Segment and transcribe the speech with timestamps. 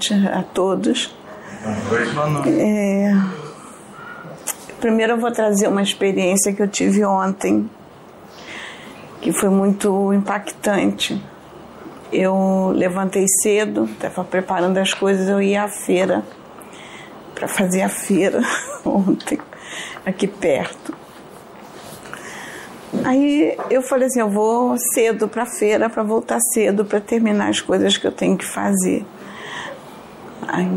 [0.00, 1.14] Noite a todos.
[2.14, 2.58] Boa noite.
[2.58, 3.12] É...
[4.80, 7.68] Primeiro eu vou trazer uma experiência que eu tive ontem,
[9.20, 11.22] que foi muito impactante.
[12.10, 16.24] Eu levantei cedo, estava preparando as coisas, eu ia à feira,
[17.34, 18.40] para fazer a feira
[18.82, 19.38] ontem,
[20.06, 20.94] aqui perto.
[23.04, 27.50] Aí eu falei assim, eu vou cedo para a feira para voltar cedo para terminar
[27.50, 29.04] as coisas que eu tenho que fazer.
[30.52, 30.68] Aí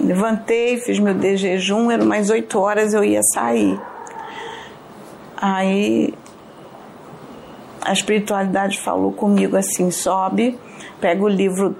[0.00, 3.78] levantei, fiz meu de jejum, eram mais oito horas eu ia sair.
[5.36, 6.14] Aí
[7.82, 10.58] a espiritualidade falou comigo assim, sobe,
[10.98, 11.76] pega o livro,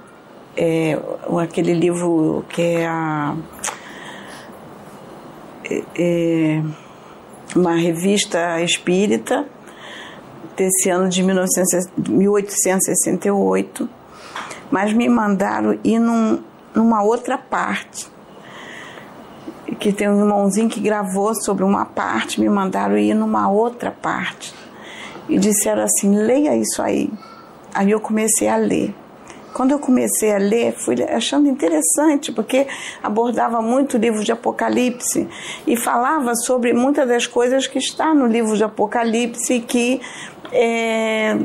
[0.55, 0.95] é,
[1.41, 3.35] aquele livro que é a
[5.69, 6.63] é, é
[7.55, 9.45] uma revista espírita
[10.55, 13.89] desse ano de 1868,
[14.69, 16.43] mas me mandaram ir num,
[16.77, 18.07] numa outra parte.
[19.79, 24.53] Que tem um irmãozinho que gravou sobre uma parte, me mandaram ir numa outra parte.
[25.27, 27.11] E disseram assim: leia isso aí.
[27.73, 28.95] Aí eu comecei a ler.
[29.53, 32.67] Quando eu comecei a ler, fui achando interessante, porque
[33.01, 35.27] abordava muito o livro de Apocalipse
[35.65, 39.99] e falava sobre muitas das coisas que está no livro de Apocalipse que
[40.51, 41.37] é,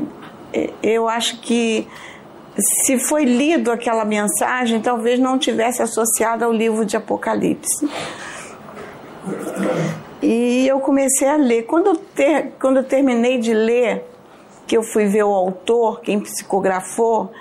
[0.83, 1.87] eu acho que
[2.57, 7.89] se foi lido aquela mensagem, talvez não tivesse associado ao livro de Apocalipse.
[10.21, 11.63] E eu comecei a ler.
[11.63, 14.05] Quando eu, ter, quando eu terminei de ler,
[14.67, 17.31] que eu fui ver o autor, quem psicografou,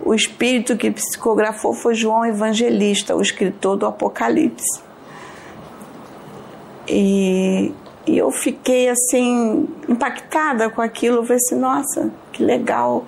[0.00, 4.80] o espírito que psicografou foi João Evangelista, o escritor do Apocalipse.
[6.86, 7.72] E,
[8.06, 11.16] e eu fiquei assim, impactada com aquilo.
[11.16, 13.04] Eu falei assim: nossa, que legal.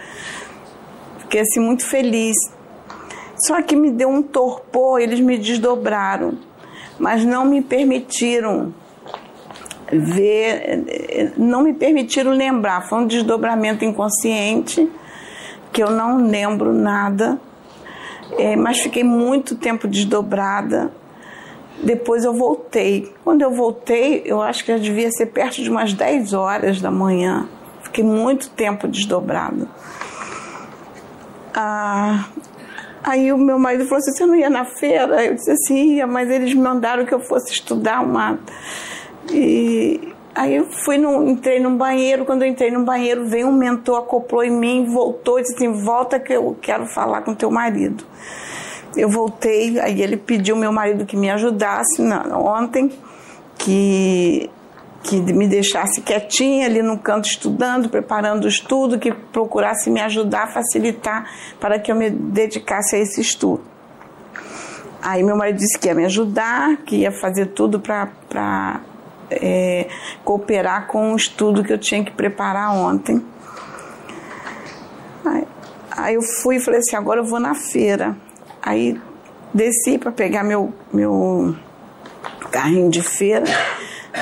[1.31, 2.37] Fiquei assim, muito feliz.
[3.47, 6.37] Só que me deu um torpor, eles me desdobraram,
[6.99, 8.75] mas não me permitiram
[9.93, 12.89] ver, não me permitiram lembrar.
[12.89, 14.91] Foi um desdobramento inconsciente
[15.73, 17.41] que eu não lembro nada,
[18.37, 20.93] é, mas fiquei muito tempo desdobrada.
[21.81, 23.15] Depois eu voltei.
[23.23, 26.91] Quando eu voltei, eu acho que já devia ser perto de umas 10 horas da
[26.91, 27.49] manhã.
[27.85, 29.69] Fiquei muito tempo desdobrada.
[31.55, 32.27] Ah,
[33.03, 35.25] aí o meu marido falou assim: Você não ia na feira?
[35.25, 38.39] Eu disse assim: Ia, mas eles mandaram que eu fosse estudar uma.
[39.31, 43.53] E Aí eu fui no, entrei no banheiro, quando eu entrei no banheiro, veio um
[43.53, 47.51] mentor, acoplou em mim, voltou e disse assim, volta que eu quero falar com teu
[47.51, 48.05] marido.
[48.97, 52.01] Eu voltei, aí ele pediu meu marido que me ajudasse
[52.33, 52.93] ontem,
[53.59, 54.49] que,
[55.03, 60.53] que me deixasse quietinha ali no canto estudando, preparando o estudo, que procurasse me ajudar,
[60.53, 61.29] facilitar
[61.59, 63.63] para que eu me dedicasse a esse estudo.
[65.03, 68.81] Aí meu marido disse que ia me ajudar, que ia fazer tudo para
[69.31, 69.89] é,
[70.25, 73.25] cooperar com o estudo que eu tinha que preparar ontem.
[75.25, 75.47] Aí,
[75.91, 78.15] aí eu fui e falei assim, agora eu vou na feira.
[78.63, 79.01] Aí
[79.55, 81.57] desci para pegar meu, meu
[82.51, 83.47] carrinho de feira,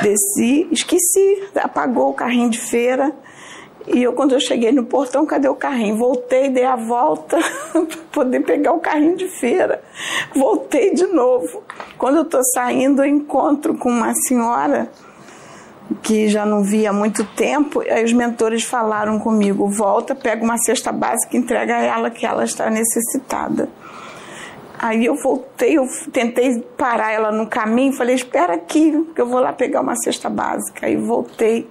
[0.03, 3.13] desci, esqueci, apagou o carrinho de feira.
[3.87, 5.97] E eu, quando eu cheguei no portão, cadê o carrinho?
[5.97, 7.39] Voltei, dei a volta
[7.73, 9.83] para poder pegar o carrinho de feira.
[10.35, 11.63] Voltei de novo.
[11.97, 14.91] Quando eu estou saindo, eu encontro com uma senhora
[16.03, 17.81] que já não via há muito tempo.
[17.81, 22.27] Aí os mentores falaram comigo: volta, pega uma cesta básica e entrega a ela que
[22.27, 23.69] ela está necessitada.
[24.79, 29.41] Aí eu voltei, eu tentei parar ela no caminho, falei, espera aqui, que eu vou
[29.41, 30.87] lá pegar uma cesta básica.
[30.87, 31.69] Aí voltei.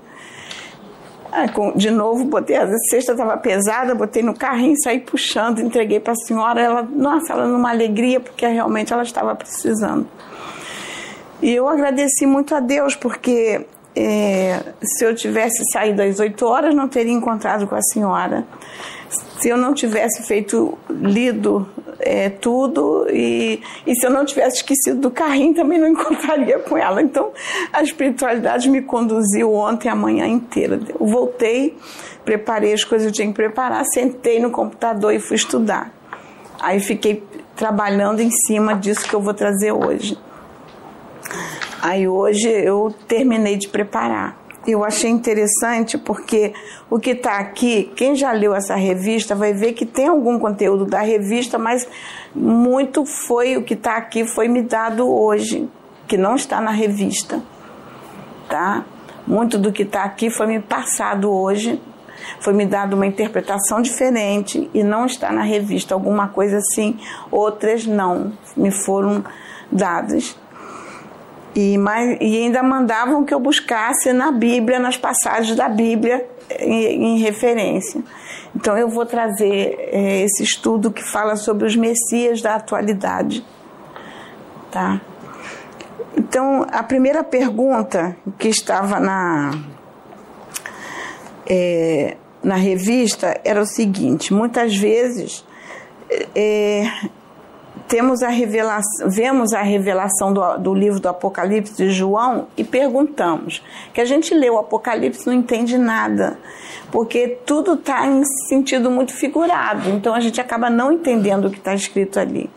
[1.31, 6.13] Aí, de novo, botei a cesta, estava pesada, botei no carrinho, saí puxando, entreguei para
[6.13, 6.61] a senhora.
[6.61, 10.07] Ela, nossa, ela numa alegria, porque realmente ela estava precisando.
[11.41, 13.65] E eu agradeci muito a Deus, porque
[13.95, 18.45] é, se eu tivesse saído às 8 horas, não teria encontrado com a senhora.
[19.39, 21.67] Se eu não tivesse feito, lido
[21.99, 26.77] é, tudo e, e se eu não tivesse esquecido do carrinho, também não encontraria com
[26.77, 27.01] ela.
[27.01, 27.31] Então,
[27.71, 30.79] a espiritualidade me conduziu ontem a manhã inteira.
[30.99, 31.77] Eu voltei,
[32.23, 35.91] preparei as coisas que eu tinha que preparar, sentei no computador e fui estudar.
[36.59, 37.23] Aí fiquei
[37.55, 40.17] trabalhando em cima disso que eu vou trazer hoje.
[41.81, 44.46] Aí hoje eu terminei de preparar.
[44.67, 46.53] Eu achei interessante porque
[46.89, 50.85] o que está aqui, quem já leu essa revista vai ver que tem algum conteúdo
[50.85, 51.87] da revista, mas
[52.35, 55.69] muito foi o que está aqui foi me dado hoje,
[56.05, 57.41] que não está na revista,
[58.49, 58.83] tá?
[59.25, 61.81] Muito do que está aqui foi me passado hoje
[62.39, 66.99] foi me dada uma interpretação diferente e não está na revista alguma coisa assim,
[67.31, 69.23] outras não me foram
[69.71, 70.35] dadas.
[71.59, 76.23] E, mais, e ainda mandavam que eu buscasse na Bíblia, nas passagens da Bíblia
[76.59, 77.99] em, em referência.
[78.55, 83.43] Então eu vou trazer é, esse estudo que fala sobre os Messias da atualidade,
[84.69, 85.01] tá?
[86.15, 89.49] Então a primeira pergunta que estava na
[91.49, 95.43] é, na revista era o seguinte: muitas vezes
[96.35, 96.83] é,
[97.87, 103.63] temos a revelação, vemos a revelação do, do, livro do Apocalipse de João e perguntamos.
[103.93, 106.37] Que a gente lê o Apocalipse não entende nada,
[106.91, 111.57] porque tudo está em sentido muito figurado, então a gente acaba não entendendo o que
[111.57, 112.49] está escrito ali.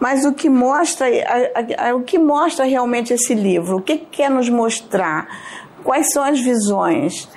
[0.00, 3.78] Mas o que mostra, a, a, a, o que mostra realmente esse livro?
[3.78, 5.28] O que, que quer nos mostrar?
[5.82, 7.28] Quais são as visões?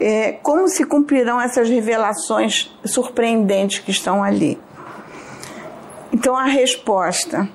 [0.00, 4.58] É, como se cumprirão essas revelações surpreendentes que estão ali?
[6.12, 7.48] Então, a resposta.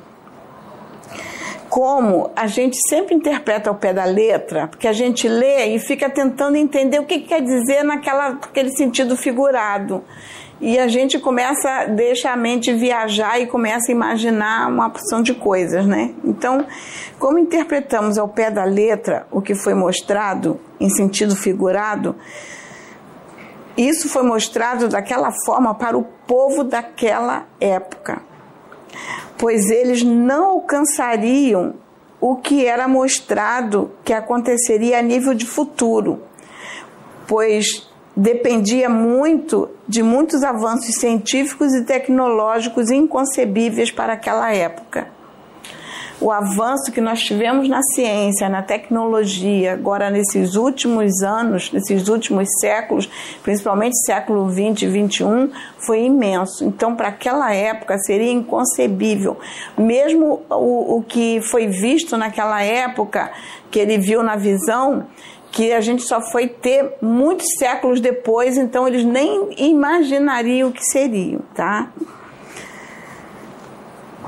[1.69, 6.09] Como a gente sempre interpreta ao pé da letra, porque a gente lê e fica
[6.09, 10.03] tentando entender o que, quer dizer naquela, naquele sentido figurado.
[10.59, 15.35] E a gente começa, deixa a mente viajar e começa a imaginar uma porção de
[15.35, 16.15] coisas, né?
[16.23, 16.65] Então,
[17.19, 22.15] como interpretamos ao pé da letra o que foi mostrado em sentido figurado,
[23.77, 28.26] isso foi mostrado daquela forma para o povo daquela época
[29.37, 31.75] pois eles não alcançariam
[32.19, 36.21] o que era mostrado que aconteceria a nível de futuro,
[37.27, 45.16] pois dependia muito de muitos avanços científicos e tecnológicos inconcebíveis para aquela época
[46.19, 52.47] o avanço que nós tivemos na ciência, na tecnologia, agora nesses últimos anos, nesses últimos
[52.59, 53.07] séculos,
[53.43, 56.65] principalmente século 20 e 21, foi imenso.
[56.65, 59.37] Então, para aquela época, seria inconcebível.
[59.77, 63.31] Mesmo o, o que foi visto naquela época,
[63.69, 65.05] que ele viu na visão,
[65.51, 70.83] que a gente só foi ter muitos séculos depois, então eles nem imaginariam o que
[70.83, 71.91] seria, tá?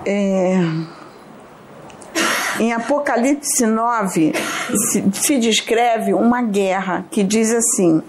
[0.06, 0.99] É...
[2.58, 4.34] Em Apocalipse 9
[4.92, 8.02] se, se descreve uma guerra que diz assim: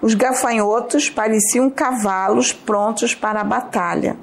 [0.00, 4.16] os gafanhotos pareciam cavalos prontos para a batalha.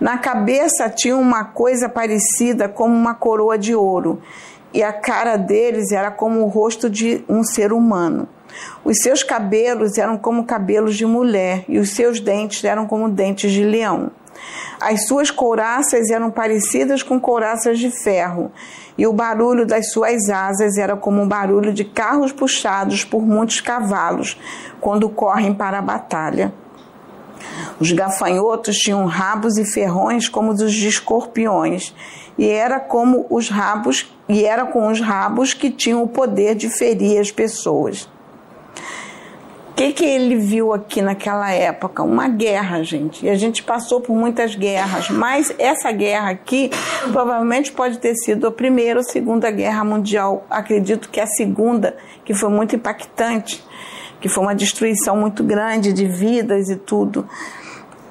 [0.00, 4.22] Na cabeça tinham uma coisa parecida como uma coroa de ouro,
[4.72, 8.28] e a cara deles era como o rosto de um ser humano.
[8.84, 13.52] Os seus cabelos eram como cabelos de mulher, e os seus dentes eram como dentes
[13.52, 14.10] de leão.
[14.80, 18.52] As suas couraças eram parecidas com couraças de ferro,
[18.96, 23.60] e o barulho das suas asas era como o barulho de carros puxados por muitos
[23.60, 24.40] cavalos
[24.80, 26.52] quando correm para a batalha.
[27.80, 31.94] Os gafanhotos tinham rabos e ferrões como os de escorpiões,
[32.36, 36.68] e era como os rabos, e era com os rabos que tinham o poder de
[36.68, 38.08] ferir as pessoas
[39.78, 42.02] que, que ele viu aqui naquela época?
[42.02, 43.24] Uma guerra, gente.
[43.24, 46.68] E a gente passou por muitas guerras, mas essa guerra aqui
[47.12, 50.44] provavelmente pode ter sido a primeira ou segunda guerra mundial.
[50.50, 53.64] Acredito que a segunda, que foi muito impactante,
[54.20, 57.28] que foi uma destruição muito grande de vidas e tudo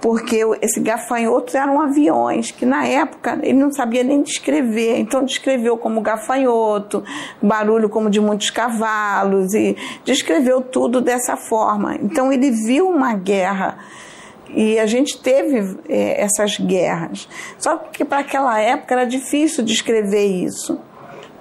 [0.02, 5.78] porque esse gafanhotos eram aviões que na época ele não sabia nem descrever, então descreveu
[5.78, 7.04] como gafanhoto,
[7.42, 11.96] barulho como de muitos cavalos e descreveu tudo dessa forma.
[11.96, 13.80] Então ele viu uma guerra
[14.50, 17.28] e a gente teve é, essas guerras.
[17.58, 20.80] Só que para aquela época era difícil descrever isso,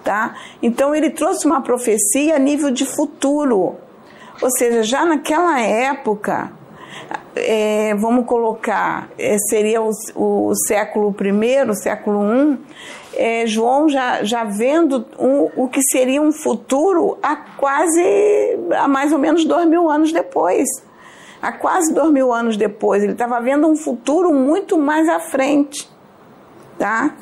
[0.03, 0.35] tá?
[0.63, 3.77] Então ele trouxe uma profecia a nível de futuro.
[4.41, 6.53] Ou seja, já naquela época
[7.37, 12.59] é, vamos colocar, é, seria o, o, século I, século I,
[13.15, 18.03] é, João já, já vendo um, o que seria um futuro há quase,
[18.77, 20.67] há mais ou menos dois mil anos depois.
[21.41, 23.03] Há quase dois mil anos depois.
[23.03, 25.89] Ele estava vendo um futuro muito mais à frente.
[26.79, 27.15] Tá?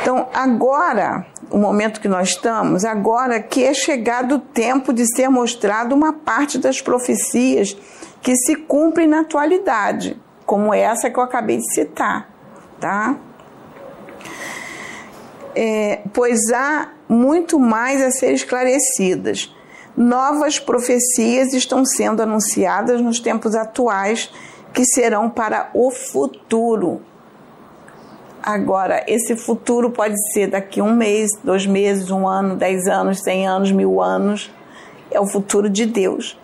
[0.00, 5.28] Então, agora, o momento que nós estamos, agora que é chegado o tempo de ser
[5.28, 7.76] mostrado uma parte das profecias
[8.20, 12.28] que se cumprem na atualidade, como essa que eu acabei de citar,
[12.80, 13.16] tá?
[15.54, 19.54] É, pois há muito mais a ser esclarecidas.
[19.96, 24.30] Novas profecias estão sendo anunciadas nos tempos atuais
[24.72, 27.00] que serão para o futuro.
[28.46, 33.48] Agora, esse futuro pode ser daqui um mês, dois meses, um ano, dez anos, cem
[33.48, 34.52] anos, mil anos.
[35.10, 36.38] É o futuro de Deus.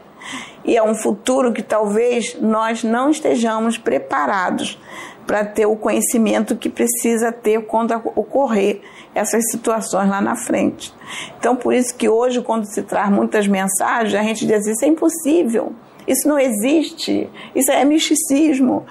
[0.64, 4.80] E é um futuro que talvez nós não estejamos preparados
[5.26, 8.80] para ter o conhecimento que precisa ter quando ocorrer
[9.14, 10.94] essas situações lá na frente.
[11.38, 14.88] Então, por isso que hoje, quando se traz muitas mensagens, a gente diz isso é
[14.88, 15.74] impossível,
[16.08, 18.86] isso não existe, isso é misticismo,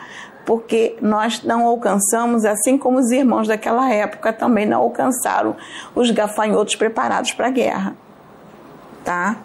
[0.50, 5.56] porque nós não alcançamos, assim como os irmãos daquela época também não alcançaram
[5.94, 7.96] os gafanhotos preparados para a guerra.
[9.06, 9.38] Tá?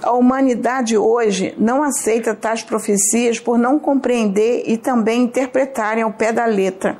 [0.00, 6.30] A humanidade hoje não aceita tais profecias por não compreender e também interpretarem ao pé
[6.30, 6.96] da letra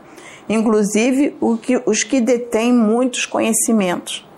[0.49, 1.37] inclusive
[1.87, 4.29] os que detêm muitos conhecimentos.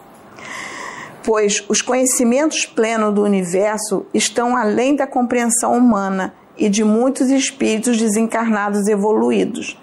[1.25, 7.99] Pois os conhecimentos plenos do universo estão além da compreensão humana e de muitos espíritos
[7.99, 9.77] desencarnados evoluídos.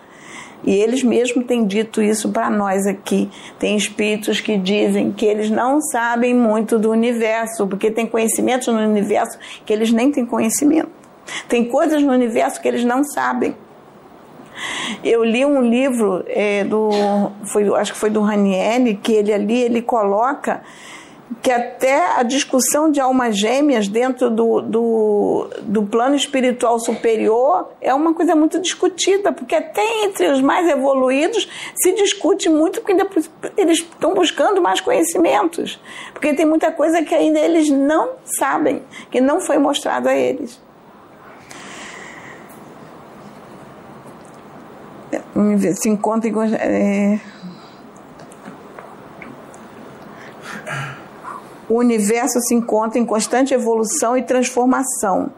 [0.66, 3.30] E eles mesmos têm dito isso para nós aqui.
[3.60, 8.80] Tem espíritos que dizem que eles não sabem muito do universo, porque tem conhecimentos no
[8.80, 10.90] universo que eles nem têm conhecimento.
[11.50, 13.56] Tem coisas no universo que eles não sabem.
[15.04, 16.92] Eu li um livro é, do,
[17.52, 20.62] foi, acho que foi do Ranieri, que ele ali ele coloca
[21.42, 27.94] que até a discussão de almas gêmeas dentro do, do, do, plano espiritual superior é
[27.94, 33.08] uma coisa muito discutida, porque até entre os mais evoluídos se discute muito, porque ainda
[33.58, 35.80] eles estão buscando mais conhecimentos,
[36.14, 40.62] porque tem muita coisa que ainda eles não sabem, que não foi mostrado a eles.
[45.76, 47.20] se encontra em, é,
[51.74, 55.32] o universo se encontra em constante evolução e transformação,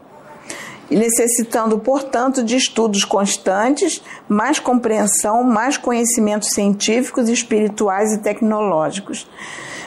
[0.92, 9.26] necessitando, portanto, de estudos constantes, mais compreensão, mais conhecimentos científicos, espirituais e tecnológicos.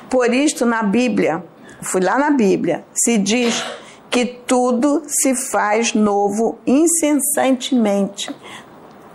[0.08, 1.44] Por isto, na Bíblia,
[1.82, 3.62] fui lá na Bíblia, se diz
[4.08, 8.34] que tudo se faz novo incessantemente.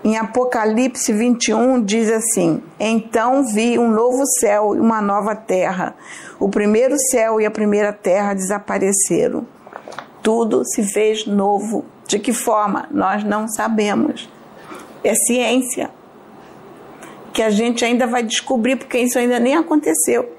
[0.04, 5.96] Em Apocalipse 21 diz assim: Então vi um novo céu e uma nova terra.
[6.38, 9.48] O primeiro céu e a primeira terra desapareceram.
[10.22, 11.86] Tudo se fez novo.
[12.06, 12.90] De que forma?
[12.92, 14.30] Nós não sabemos.
[15.06, 15.90] É ciência.
[17.32, 20.30] Que a gente ainda vai descobrir, porque isso ainda nem aconteceu.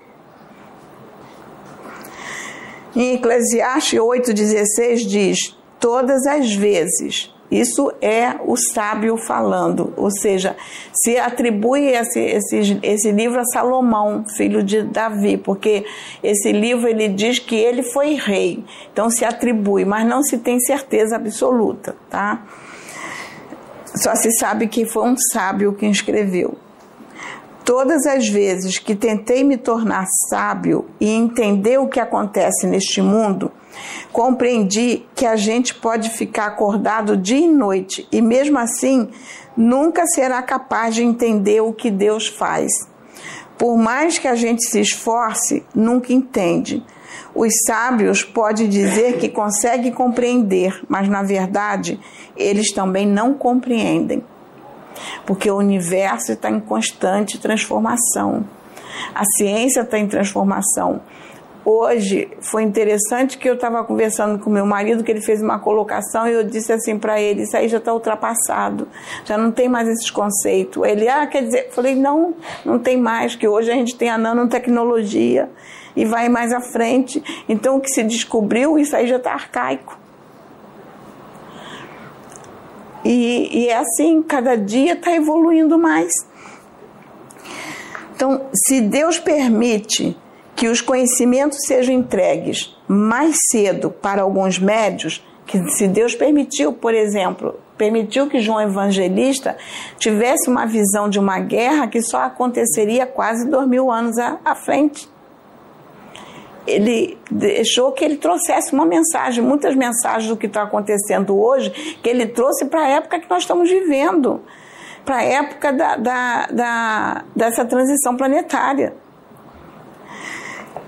[2.95, 10.57] Em Eclesiastes 8,16 diz: Todas as vezes isso é o sábio falando, ou seja,
[10.93, 15.85] se atribui esse, esse, esse livro a Salomão, filho de Davi, porque
[16.23, 20.59] esse livro ele diz que ele foi rei, então se atribui, mas não se tem
[20.59, 22.45] certeza absoluta, tá?
[23.95, 26.57] Só se sabe que foi um sábio quem escreveu.
[27.65, 33.53] Todas as vezes que tentei me tornar sábio e entender o que acontece neste mundo,
[34.13, 39.09] compreendi que a gente pode ficar acordado dia e noite e, mesmo assim,
[39.57, 42.71] nunca será capaz de entender o que Deus faz.
[43.59, 46.85] Por mais que a gente se esforce, nunca entende.
[47.35, 51.99] Os sábios podem dizer que conseguem compreender, mas na verdade
[52.37, 54.23] eles também não compreendem
[55.27, 58.45] porque o universo está em constante transformação.
[59.15, 61.01] A ciência está em transformação.
[61.67, 66.29] Hoje foi interessante que eu estava conversando com meu marido, que ele fez uma colocação
[66.29, 68.87] e eu disse assim para ele: Isso aí já está ultrapassado,
[69.25, 70.87] já não tem mais esses conceitos.
[70.87, 72.35] Ele, ah, quer dizer, falei: Não,
[72.67, 75.49] não tem mais, que hoje a gente tem a nanotecnologia
[75.97, 77.25] e vai mais à frente.
[77.49, 79.99] Então o que se descobriu, isso aí já está arcaico.
[83.03, 86.13] E, e é assim, cada dia está evoluindo mais.
[88.15, 90.17] Então, se Deus permite
[90.65, 96.95] que os conhecimentos sejam entregues mais cedo para alguns médios, que se Deus permitiu, por
[96.95, 99.59] exemplo, permitiu que João Evangelista
[99.99, 104.55] tivesse uma visão de uma guerra que só aconteceria quase dois mil anos à, à
[104.55, 105.07] frente
[106.67, 111.69] ele deixou que ele trouxesse uma mensagem, muitas mensagens do que está acontecendo hoje,
[112.03, 114.41] que ele trouxe para a época que nós estamos vivendo,
[115.05, 119.04] para a época da, da, da, dessa transição planetária.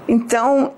[0.09, 0.73] Então,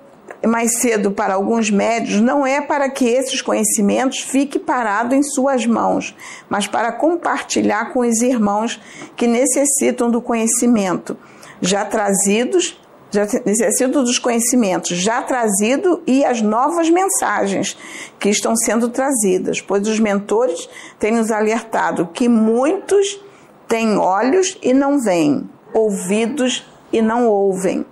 [0.47, 5.66] mais cedo para alguns médios, não é para que esses conhecimentos fiquem parados em suas
[5.66, 6.16] mãos,
[6.49, 8.80] mas para compartilhar com os irmãos
[9.16, 11.16] que necessitam do conhecimento,
[11.61, 12.78] já trazidos
[13.11, 17.76] já necessito dos conhecimentos já trazido e as novas mensagens
[18.18, 20.68] que estão sendo trazidas, pois os mentores
[20.99, 23.18] têm nos alertado que muitos
[23.66, 27.87] têm olhos e não veem, ouvidos e não ouvem.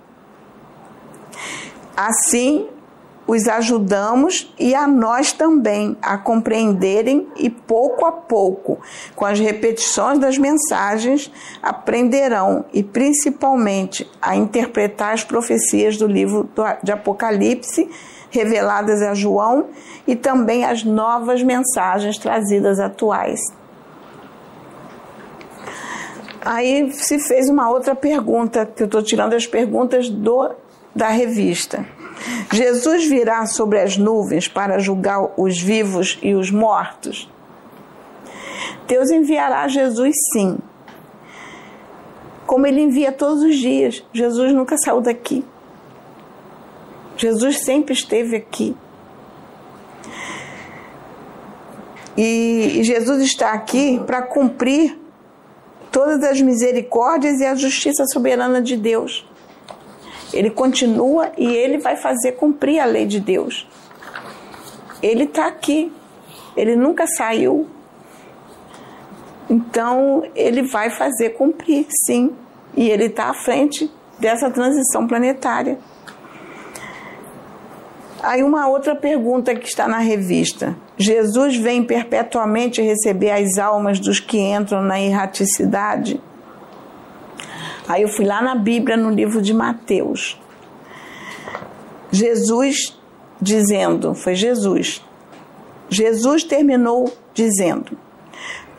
[1.97, 2.69] Assim,
[3.25, 8.79] os ajudamos e a nós também a compreenderem e pouco a pouco,
[9.15, 16.47] com as repetições das mensagens, aprenderão e principalmente a interpretar as profecias do livro
[16.83, 17.89] de Apocalipse
[18.29, 19.69] reveladas a João
[20.05, 23.41] e também as novas mensagens trazidas atuais.
[26.45, 30.49] Aí se fez uma outra pergunta, que eu estou tirando as perguntas do,
[30.97, 31.85] da revista.
[32.51, 37.31] Jesus virá sobre as nuvens para julgar os vivos e os mortos?
[38.87, 40.57] Deus enviará Jesus sim.
[42.45, 44.03] Como ele envia todos os dias.
[44.11, 45.45] Jesus nunca saiu daqui.
[47.15, 48.75] Jesus sempre esteve aqui.
[52.17, 54.97] E Jesus está aqui para cumprir
[55.91, 59.27] todas as misericórdias e a justiça soberana de Deus.
[60.33, 63.67] Ele continua e ele vai fazer cumprir a lei de Deus.
[65.01, 65.91] Ele está aqui,
[66.55, 67.67] ele nunca saiu.
[69.49, 72.35] Então ele vai fazer cumprir, sim.
[72.75, 75.77] E ele está à frente dessa transição planetária.
[78.21, 80.75] Aí uma outra pergunta que está na revista.
[80.97, 86.19] Jesus vem perpetuamente receber as almas dos que entram na erraticidade?
[87.87, 90.39] Aí eu fui lá na Bíblia, no livro de Mateus.
[92.11, 92.97] Jesus
[93.41, 95.03] dizendo, foi Jesus.
[95.89, 97.97] Jesus terminou dizendo: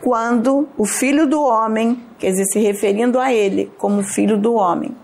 [0.03, 4.95] quando o filho do homem, quer dizer, se referindo a ele como filho do homem,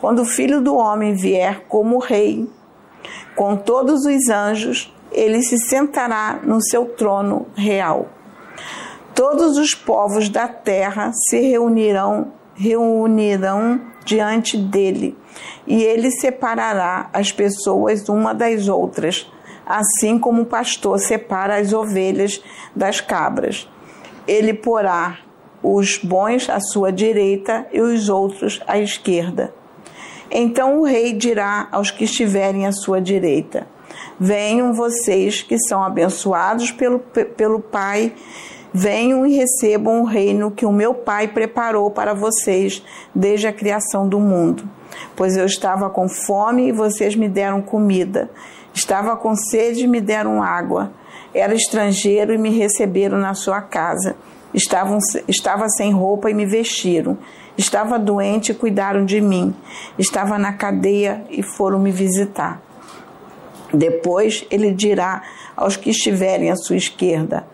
[0.00, 2.48] quando o filho do homem vier como rei,
[3.34, 8.08] com todos os anjos, ele se sentará no seu trono real.
[9.14, 15.16] Todos os povos da terra se reunirão reunirão diante dele,
[15.66, 19.30] e ele separará as pessoas uma das outras,
[19.64, 22.42] assim como o pastor separa as ovelhas
[22.76, 23.66] das cabras.
[24.28, 25.20] Ele porá
[25.62, 29.54] os bons à sua direita e os outros à esquerda.
[30.30, 33.66] Então o rei dirá aos que estiverem à sua direita:
[34.18, 38.12] Venham vocês que são abençoados pelo, pelo Pai
[38.72, 44.08] Venham e recebam o reino que o meu Pai preparou para vocês desde a criação
[44.08, 44.68] do mundo.
[45.16, 48.30] Pois eu estava com fome e vocês me deram comida.
[48.72, 50.92] Estava com sede e me deram água.
[51.34, 54.16] Era estrangeiro e me receberam na sua casa.
[54.54, 57.18] Estavam, estava sem roupa e me vestiram.
[57.58, 59.54] Estava doente e cuidaram de mim.
[59.98, 62.62] Estava na cadeia e foram me visitar.
[63.72, 65.22] Depois ele dirá
[65.56, 67.46] aos que estiverem à sua esquerda: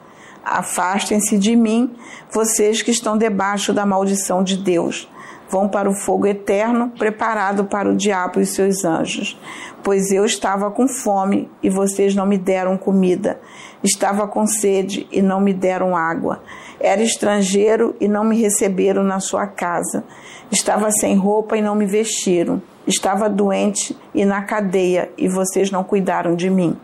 [0.49, 1.93] Afastem-se de mim,
[2.31, 5.11] vocês que estão debaixo da maldição de Deus.
[5.51, 9.37] Vão para o fogo eterno, preparado para o diabo e seus anjos.
[9.83, 13.41] Pois eu estava com fome e vocês não me deram comida.
[13.83, 16.41] Estava com sede e não me deram água.
[16.79, 20.05] Era estrangeiro e não me receberam na sua casa.
[20.49, 22.63] Estava sem roupa e não me vestiram.
[22.87, 26.77] Estava doente e na cadeia e vocês não cuidaram de mim.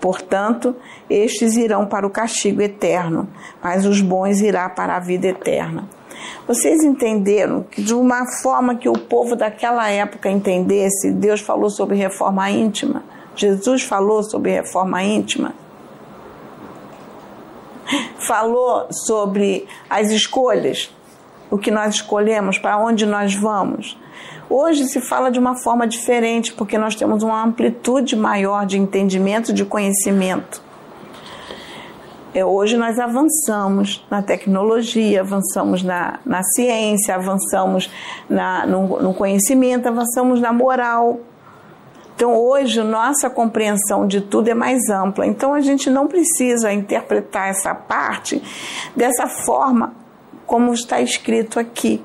[0.00, 0.74] Portanto,
[1.08, 3.28] estes irão para o castigo eterno,
[3.62, 5.88] mas os bons irá para a vida eterna.
[6.46, 11.96] Vocês entenderam que de uma forma que o povo daquela época entendesse, Deus falou sobre
[11.96, 13.02] reforma íntima,
[13.34, 15.54] Jesus falou sobre reforma íntima,
[18.18, 20.94] falou sobre as escolhas,
[21.50, 23.96] o que nós escolhemos, para onde nós vamos.
[24.48, 29.52] Hoje se fala de uma forma diferente, porque nós temos uma amplitude maior de entendimento,
[29.52, 30.62] de conhecimento.
[32.32, 37.90] É, hoje nós avançamos na tecnologia, avançamos na, na ciência, avançamos
[38.28, 41.18] na, no, no conhecimento, avançamos na moral.
[42.14, 45.26] Então, hoje, nossa compreensão de tudo é mais ampla.
[45.26, 48.40] Então, a gente não precisa interpretar essa parte
[48.94, 49.92] dessa forma
[50.46, 52.00] como está escrito aqui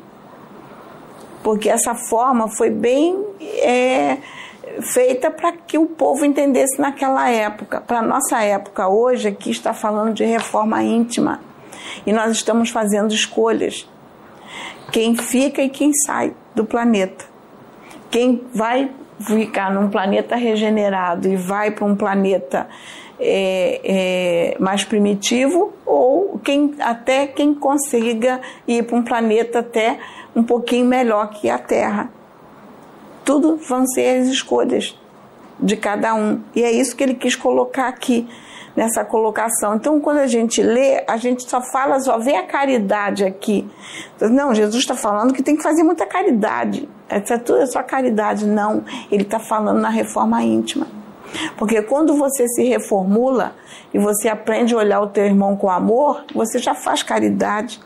[1.43, 3.17] porque essa forma foi bem
[3.61, 4.17] é,
[4.81, 7.81] feita para que o povo entendesse naquela época.
[7.81, 11.39] Para a nossa época hoje, aqui está falando de reforma íntima
[12.05, 13.87] e nós estamos fazendo escolhas.
[14.91, 17.25] Quem fica e quem sai do planeta.
[18.09, 22.67] Quem vai ficar num planeta regenerado e vai para um planeta
[23.19, 29.99] é, é, mais primitivo ou quem até quem consiga ir para um planeta até
[30.35, 32.09] um pouquinho melhor que a Terra.
[33.23, 34.97] Tudo vão ser as escolhas
[35.59, 36.41] de cada um.
[36.55, 38.27] E é isso que ele quis colocar aqui
[38.75, 39.75] nessa colocação.
[39.75, 43.69] Então, quando a gente lê, a gente só fala, só vê a caridade aqui.
[44.19, 46.87] Não, Jesus está falando que tem que fazer muita caridade.
[47.09, 48.45] É tudo é só caridade.
[48.45, 50.87] Não, ele está falando na reforma íntima.
[51.57, 53.55] Porque quando você se reformula
[53.93, 57.79] e você aprende a olhar o teu irmão com amor, você já faz caridade.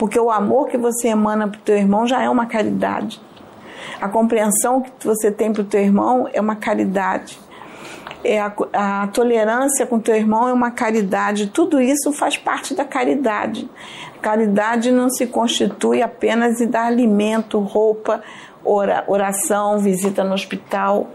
[0.00, 3.20] Porque o amor que você emana para o teu irmão já é uma caridade.
[4.00, 7.38] A compreensão que você tem para o teu irmão é uma caridade.
[8.24, 11.48] É a, a tolerância com o teu irmão é uma caridade.
[11.48, 13.68] Tudo isso faz parte da caridade.
[14.22, 18.22] Caridade não se constitui apenas em dar alimento, roupa,
[19.06, 21.08] oração, visita no hospital.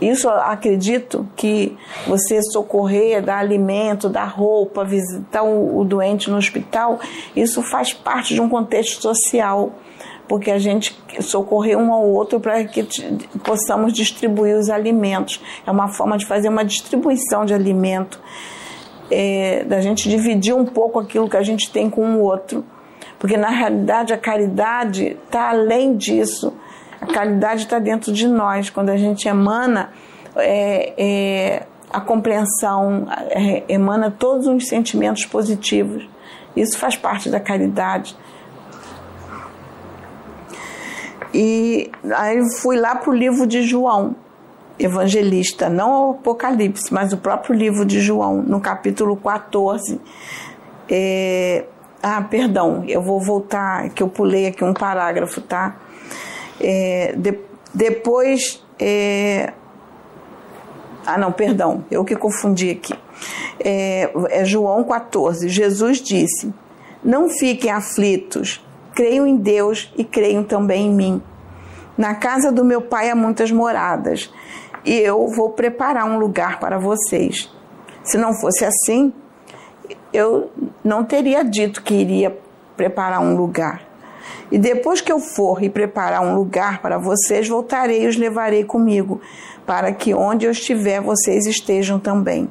[0.00, 7.00] Isso acredito que você socorrer, dar alimento, dar roupa, visitar o, o doente no hospital,
[7.34, 9.72] isso faz parte de um contexto social
[10.28, 12.86] porque a gente socorrer um ao outro para que
[13.42, 15.40] possamos distribuir os alimentos.
[15.66, 18.20] É uma forma de fazer uma distribuição de alimento,
[19.10, 22.62] é, da gente dividir um pouco aquilo que a gente tem com o outro.
[23.18, 26.52] Porque na realidade a caridade está além disso.
[27.00, 28.70] A caridade está dentro de nós.
[28.70, 29.90] Quando a gente emana
[30.36, 36.08] é, é, a compreensão, é, emana todos os sentimentos positivos.
[36.56, 38.16] Isso faz parte da caridade.
[41.32, 44.16] E aí fui lá para o livro de João,
[44.78, 50.00] evangelista, não o Apocalipse, mas o próprio livro de João, no capítulo 14.
[50.90, 51.64] É,
[52.02, 55.76] ah, perdão, eu vou voltar, que eu pulei aqui um parágrafo, tá?
[56.60, 57.38] É, de,
[57.74, 58.64] depois.
[58.78, 59.52] É,
[61.06, 62.94] ah, não, perdão, eu que confundi aqui.
[63.60, 65.48] É, é João 14.
[65.48, 66.52] Jesus disse:
[67.02, 68.62] Não fiquem aflitos
[68.98, 71.22] Creio em Deus e creio também em mim.
[71.96, 74.28] Na casa do meu pai há muitas moradas,
[74.84, 77.48] e eu vou preparar um lugar para vocês.
[78.02, 79.12] Se não fosse assim,
[80.12, 80.50] eu
[80.82, 82.36] não teria dito que iria
[82.76, 83.87] preparar um lugar.
[84.50, 88.64] E depois que eu for e preparar um lugar para vocês, voltarei e os levarei
[88.64, 89.20] comigo,
[89.66, 92.48] para que onde eu estiver vocês estejam também.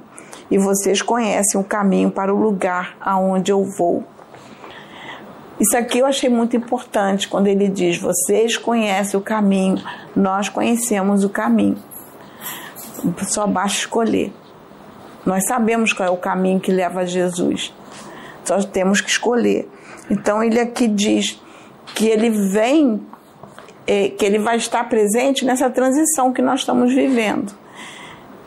[0.50, 4.04] E vocês conhecem o caminho para o lugar aonde eu vou.
[5.60, 9.82] Isso aqui eu achei muito importante quando ele diz: vocês conhecem o caminho,
[10.16, 11.78] nós conhecemos o caminho.
[13.24, 14.32] Só basta escolher.
[15.26, 17.74] Nós sabemos qual é o caminho que leva a Jesus.
[18.46, 19.68] Só temos que escolher.
[20.10, 21.42] Então ele aqui diz
[21.96, 23.02] que ele vem,
[23.86, 27.54] é, que ele vai estar presente nessa transição que nós estamos vivendo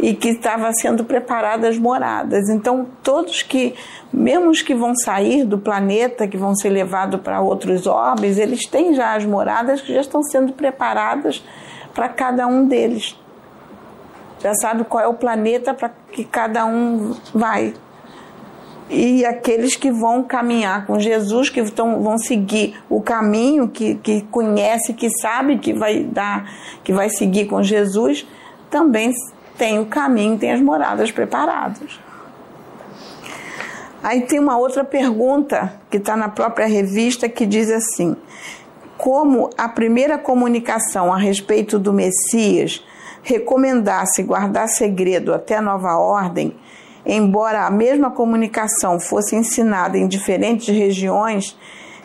[0.03, 2.49] e que estava sendo preparadas moradas.
[2.49, 3.75] Então, todos que,
[4.13, 8.67] mesmo os que vão sair do planeta, que vão ser levados para outros orbes, eles
[8.67, 11.45] têm já as moradas que já estão sendo preparadas
[11.95, 13.17] para cada um deles.
[14.43, 17.75] Já sabe qual é o planeta para que cada um vai.
[18.93, 24.23] E aqueles que vão caminhar com Jesus, que estão, vão seguir o caminho, que, que
[24.23, 28.27] conhece, que sabe que vai dar, que vai seguir com Jesus,
[28.69, 29.13] também
[29.57, 32.01] tem o caminho, tem as moradas preparadas.
[34.03, 38.17] Aí tem uma outra pergunta que está na própria revista que diz assim:
[38.99, 42.85] como a primeira comunicação a respeito do Messias
[43.23, 46.57] recomendasse guardar segredo até nova ordem,
[47.05, 51.57] embora a mesma comunicação fosse ensinada em diferentes regiões,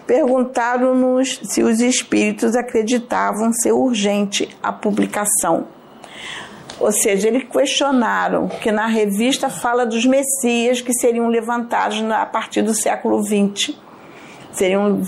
[0.08, 5.68] perguntaram-nos se os espíritos acreditavam ser urgente a publicação.
[6.80, 12.62] Ou seja, eles questionaram que na revista fala dos messias que seriam levantados a partir
[12.62, 13.74] do século XX.
[14.52, 15.02] Seriam,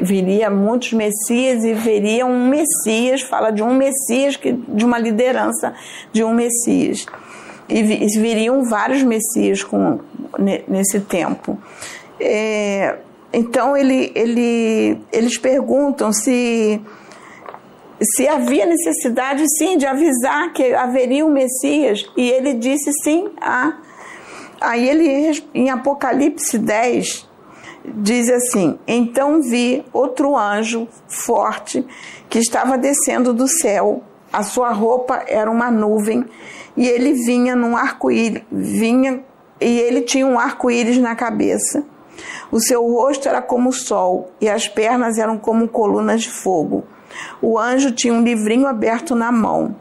[0.00, 5.74] viria muitos messias e veria um messias, fala de um messias, que, de uma liderança
[6.12, 7.06] de um messias.
[7.68, 10.00] E viriam vários messias com,
[10.66, 11.58] nesse tempo.
[12.18, 12.96] É,
[13.32, 16.80] então ele, ele, eles perguntam se
[18.00, 23.76] se havia necessidade, sim, de avisar que haveria um Messias, e ele disse sim, há.
[24.60, 27.28] Aí ele, em Apocalipse 10,
[27.84, 31.84] diz assim: Então vi outro anjo forte
[32.28, 34.02] que estava descendo do céu.
[34.32, 36.24] A sua roupa era uma nuvem
[36.78, 39.20] e ele vinha num arco-íris, vinha
[39.60, 41.84] e ele tinha um arco-íris na cabeça.
[42.52, 46.84] O seu rosto era como o sol e as pernas eram como colunas de fogo.
[47.42, 49.74] O anjo tinha um livrinho aberto na mão.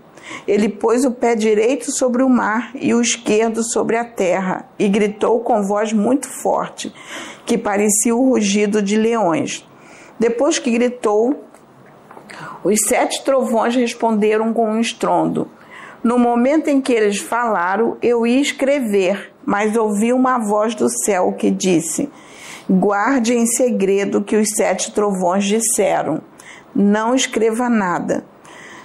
[0.48, 4.90] Ele pôs o pé direito sobre o mar e o esquerdo sobre a terra e
[4.90, 6.92] gritou com voz muito forte,
[7.46, 9.64] que parecia o rugido de leões.
[10.20, 11.44] Depois que gritou,
[12.64, 15.48] os sete trovões responderam com um estrondo.
[16.04, 21.34] No momento em que eles falaram, eu ia escrever, mas ouvi uma voz do céu
[21.34, 22.10] que disse:
[22.70, 26.22] Guarde em segredo o que os sete trovões disseram
[26.78, 28.24] não escreva nada.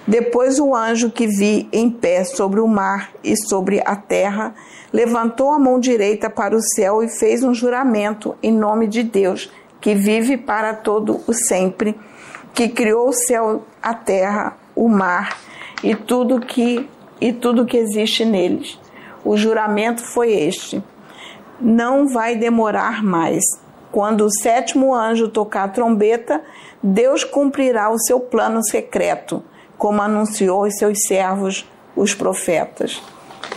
[0.05, 4.53] Depois o anjo que vi em pé sobre o mar e sobre a terra
[4.91, 9.49] levantou a mão direita para o céu e fez um juramento em nome de Deus,
[9.79, 11.97] que vive para todo o sempre,
[12.53, 15.37] que criou o céu, a terra, o mar
[15.81, 16.89] e tudo que
[17.23, 18.77] e tudo que existe neles.
[19.23, 20.83] O juramento foi este:
[21.59, 23.43] não vai demorar mais.
[23.91, 26.41] Quando o sétimo anjo tocar a trombeta,
[26.81, 29.43] Deus cumprirá o seu plano secreto
[29.83, 33.01] como anunciou os seus servos, os profetas.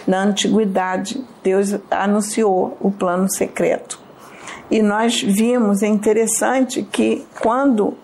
[0.06, 4.00] Na antiguidade, Deus anunciou o plano secreto.
[4.68, 7.94] E nós vimos, é interessante que quando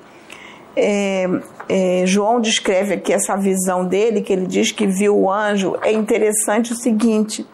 [0.76, 1.28] é,
[1.68, 5.92] é, João descreve aqui essa visão dele, que ele diz que viu o anjo, é
[5.92, 7.46] interessante o seguinte,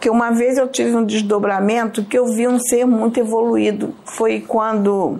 [0.00, 3.94] que uma vez eu tive um desdobramento que eu vi um ser muito evoluído.
[4.04, 5.18] Foi quando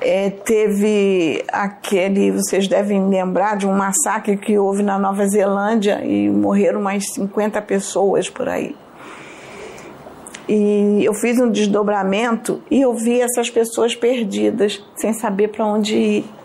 [0.00, 6.30] é, teve aquele, vocês devem lembrar de um massacre que houve na Nova Zelândia e
[6.30, 8.74] morreram mais 50 pessoas por aí.
[10.48, 15.96] E eu fiz um desdobramento e eu vi essas pessoas perdidas, sem saber para onde
[15.96, 16.39] ir.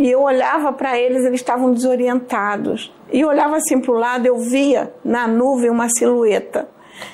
[0.00, 2.92] E eu olhava para eles, eles estavam desorientados.
[3.12, 6.68] E eu olhava assim para o lado, eu via na nuvem uma silhueta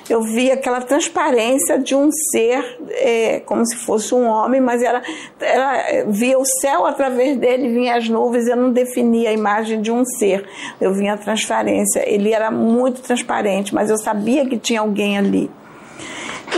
[0.09, 5.01] eu via aquela transparência de um ser, é, como se fosse um homem, mas era,
[5.39, 9.91] era, via o céu através dele, vinha as nuvens, eu não definia a imagem de
[9.91, 10.47] um ser,
[10.79, 12.07] eu vinha a transparência.
[12.07, 15.51] Ele era muito transparente, mas eu sabia que tinha alguém ali.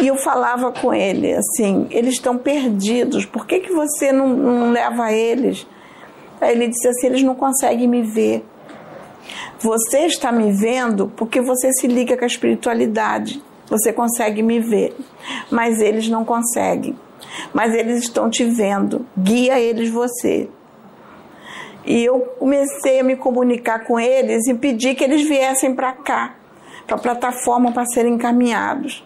[0.01, 4.71] E eu falava com ele assim: eles estão perdidos, por que, que você não, não
[4.71, 5.65] leva eles?
[6.41, 8.45] Ele disse assim: eles não conseguem me ver.
[9.59, 13.41] Você está me vendo porque você se liga com a espiritualidade.
[13.69, 14.95] Você consegue me ver,
[15.51, 16.95] mas eles não conseguem.
[17.53, 19.05] Mas eles estão te vendo.
[19.17, 20.49] Guia eles você.
[21.85, 26.35] E eu comecei a me comunicar com eles e pedir que eles viessem para cá,
[26.85, 29.05] para a plataforma para serem encaminhados.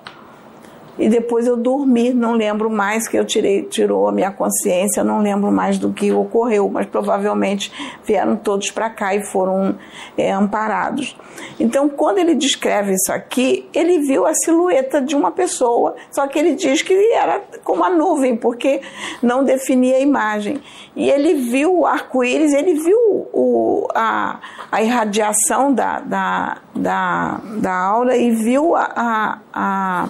[0.97, 5.21] E depois eu dormi, não lembro mais que eu tirei, tirou a minha consciência, não
[5.21, 7.71] lembro mais do que ocorreu, mas provavelmente
[8.06, 9.75] vieram todos para cá e foram
[10.17, 11.17] é, amparados.
[11.60, 16.38] Então, quando ele descreve isso aqui, ele viu a silhueta de uma pessoa, só que
[16.38, 18.82] ele diz que era como a nuvem, porque
[19.21, 20.62] não definia a imagem.
[20.95, 22.97] E ele viu o arco-íris, ele viu
[23.34, 24.39] o, a,
[24.71, 30.10] a irradiação da, da, da, da aula e viu a, a, a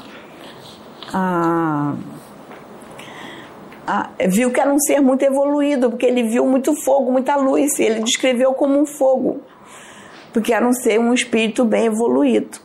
[1.14, 1.94] a,
[3.86, 7.78] a, viu que era um ser muito evoluído, porque ele viu muito fogo, muita luz,
[7.78, 9.42] e ele descreveu como um fogo,
[10.34, 12.60] porque era um ser, um espírito bem evoluído.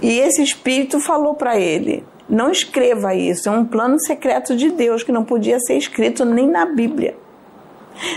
[0.00, 5.02] E esse espírito falou para ele: não escreva isso, é um plano secreto de Deus
[5.02, 7.16] que não podia ser escrito nem na Bíblia.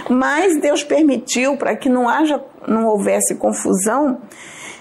[0.09, 4.19] Mas Deus permitiu para que não haja, não houvesse confusão,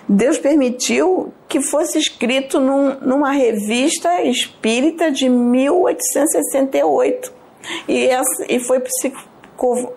[0.09, 7.33] Deus permitiu que fosse escrito num, numa revista espírita de 1868
[7.89, 8.81] e, essa, e foi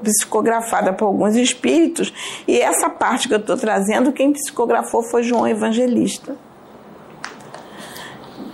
[0.02, 2.12] psicografada por alguns espíritos.
[2.48, 6.36] E essa parte que eu estou trazendo quem psicografou foi João Evangelista.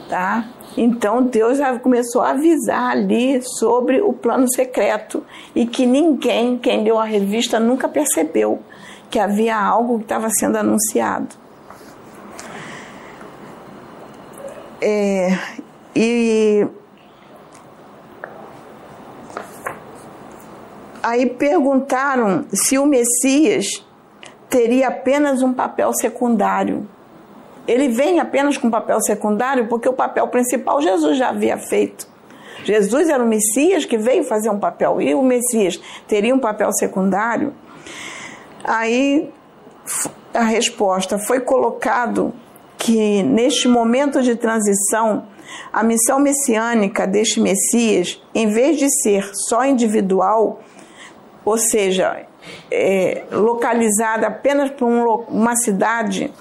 [0.10, 0.50] Tá?
[0.76, 5.24] Então Deus já começou a avisar ali sobre o plano secreto.
[5.56, 8.60] E que ninguém quem leu a revista nunca percebeu
[9.10, 11.45] que havia algo que estava sendo anunciado
[14.88, 15.36] É,
[15.96, 16.68] e
[21.02, 23.84] aí perguntaram se o Messias
[24.48, 26.88] teria apenas um papel secundário.
[27.68, 32.08] Ele vem apenas com papel secundário porque o papel principal Jesus já havia feito.
[32.64, 36.72] Jesus era o Messias que veio fazer um papel e o Messias teria um papel
[36.74, 37.56] secundário.
[38.64, 39.34] Aí
[40.32, 42.32] a resposta foi colocado
[42.86, 45.26] que neste momento de transição,
[45.74, 50.60] a missão messiânica deste Messias, em vez de ser só individual,
[51.44, 52.28] ou seja,
[52.70, 56.32] é, localizada apenas para um, uma cidade,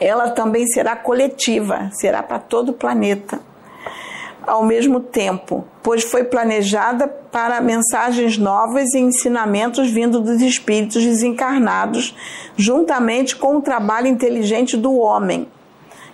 [0.00, 3.49] ela também será coletiva, será para todo o planeta
[4.46, 12.14] ao mesmo tempo, pois foi planejada para mensagens novas e ensinamentos vindo dos espíritos desencarnados,
[12.56, 15.48] juntamente com o trabalho inteligente do homem.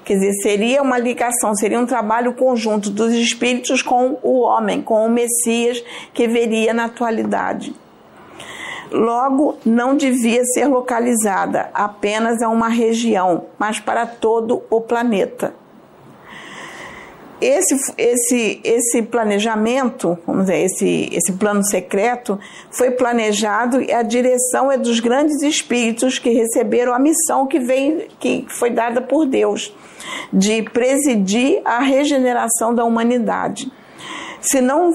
[0.05, 5.05] Quer dizer, seria uma ligação, seria um trabalho conjunto dos espíritos com o homem, com
[5.05, 5.83] o Messias
[6.15, 7.75] que veria na atualidade.
[8.91, 15.53] Logo, não devia ser localizada apenas a uma região, mas para todo o planeta.
[17.41, 22.39] Esse, esse, esse planejamento, vamos dizer, esse, esse plano secreto,
[22.71, 28.09] foi planejado e a direção é dos grandes espíritos que receberam a missão que, veio,
[28.19, 29.75] que foi dada por Deus,
[30.33, 33.71] de presidir a regeneração da humanidade.
[34.41, 34.93] Se não,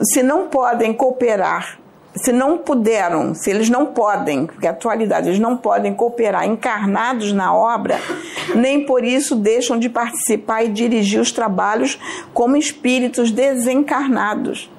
[0.00, 1.78] se não podem cooperar
[2.16, 7.32] se não puderam, se eles não podem, porque a atualidade eles não podem cooperar encarnados
[7.32, 7.98] na obra,
[8.54, 11.98] nem por isso deixam de participar e dirigir os trabalhos
[12.32, 14.70] como espíritos desencarnados.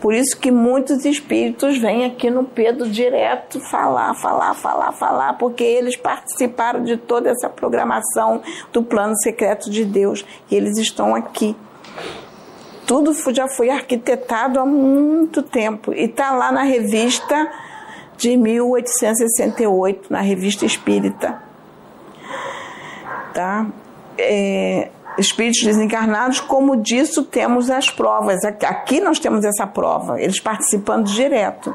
[0.00, 5.64] Por isso que muitos espíritos vêm aqui no Pedro direto falar, falar, falar, falar, porque
[5.64, 8.42] eles participaram de toda essa programação
[8.72, 11.56] do plano secreto de Deus e eles estão aqui
[12.86, 17.50] tudo já foi arquitetado há muito tempo e está lá na revista
[18.16, 21.42] de 1868, na revista Espírita.
[23.34, 23.66] Tá?
[24.18, 28.44] É, espíritos desencarnados, como disso temos as provas.
[28.44, 31.74] Aqui nós temos essa prova, eles participando direto.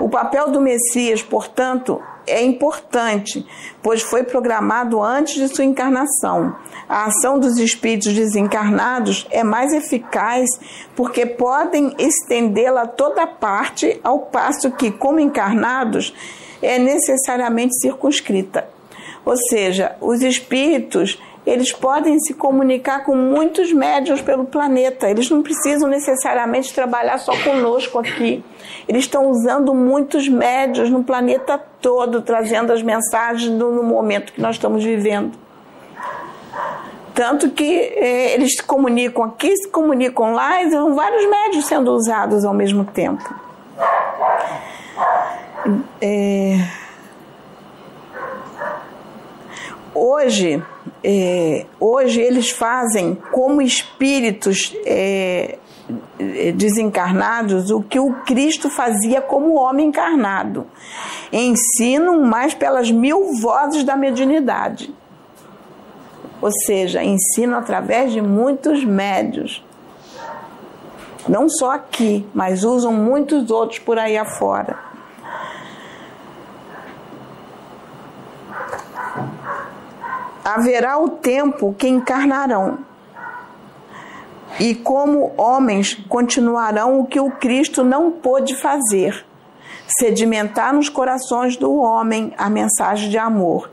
[0.00, 3.46] O papel do Messias, portanto, é importante,
[3.82, 6.56] pois foi programado antes de sua encarnação.
[6.88, 10.48] A ação dos espíritos desencarnados é mais eficaz
[10.94, 16.14] porque podem estendê-la a toda parte, ao passo que, como encarnados,
[16.60, 18.68] é necessariamente circunscrita.
[19.24, 25.10] Ou seja, os espíritos eles podem se comunicar com muitos médios pelo planeta.
[25.10, 28.42] Eles não precisam necessariamente trabalhar só conosco aqui.
[28.88, 34.56] Eles estão usando muitos médios no planeta todo, trazendo as mensagens no momento que nós
[34.56, 35.32] estamos vivendo.
[37.14, 41.92] Tanto que é, eles se comunicam aqui, se comunicam lá, e são vários médios sendo
[41.92, 43.22] usados ao mesmo tempo.
[46.00, 46.58] É...
[49.94, 50.60] Hoje,
[51.06, 55.58] é, hoje eles fazem como espíritos é,
[56.54, 60.66] desencarnados o que o Cristo fazia como homem encarnado.
[61.30, 64.94] Ensinam mais pelas mil vozes da mediunidade.
[66.40, 69.62] Ou seja, ensinam através de muitos médios.
[71.28, 74.93] Não só aqui, mas usam muitos outros por aí afora.
[80.44, 82.78] Haverá o tempo que encarnarão.
[84.60, 89.24] E como homens continuarão o que o Cristo não pôde fazer,
[89.98, 93.70] sedimentar nos corações do homem a mensagem de amor.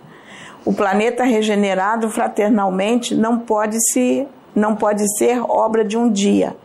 [0.63, 6.55] O planeta regenerado fraternalmente não pode se não pode ser obra de um dia,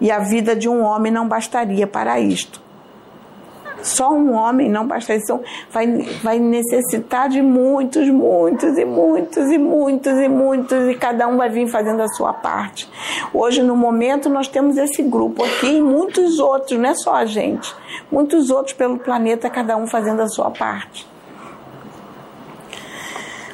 [0.00, 2.67] e a vida de um homem não bastaria para isto.
[3.82, 5.14] Só um homem não basta.
[5.14, 5.86] Então, vai,
[6.22, 11.48] vai necessitar de muitos, muitos e muitos e muitos e muitos, e cada um vai
[11.48, 12.88] vir fazendo a sua parte.
[13.32, 17.24] Hoje, no momento, nós temos esse grupo aqui e muitos outros, não é só a
[17.24, 17.74] gente,
[18.10, 21.06] muitos outros pelo planeta, cada um fazendo a sua parte.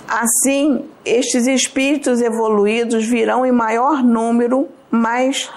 [0.07, 5.51] Assim, estes espíritos evoluídos virão em maior número, mas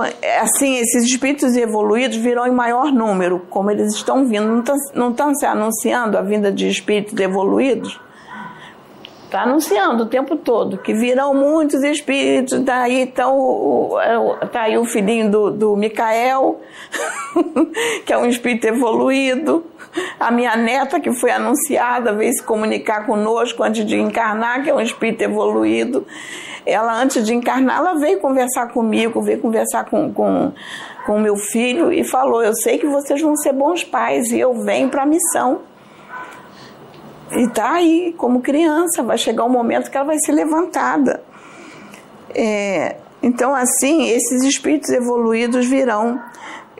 [0.00, 4.46] assim, esses espíritos evoluídos virão em maior número, como eles estão vindo.
[4.94, 8.00] Não estão, se anunciando a vinda de espíritos evoluídos?
[9.32, 12.60] Está anunciando o tempo todo que virão muitos espíritos.
[12.60, 13.92] Daí então,
[14.52, 16.60] tá aí o filhinho do, do Micael,
[18.04, 19.64] que é um espírito evoluído.
[20.20, 24.74] A minha neta, que foi anunciada, veio se comunicar conosco antes de encarnar, que é
[24.74, 26.06] um espírito evoluído
[26.64, 30.52] ela antes de encarnar, ela veio conversar comigo, veio conversar com, com,
[31.04, 34.54] com meu filho e falou: Eu sei que vocês vão ser bons pais e eu
[34.62, 35.62] venho para a missão.
[37.34, 41.22] E tá aí, como criança, vai chegar um momento que ela vai ser levantada.
[42.34, 46.20] É, então, assim, esses espíritos evoluídos virão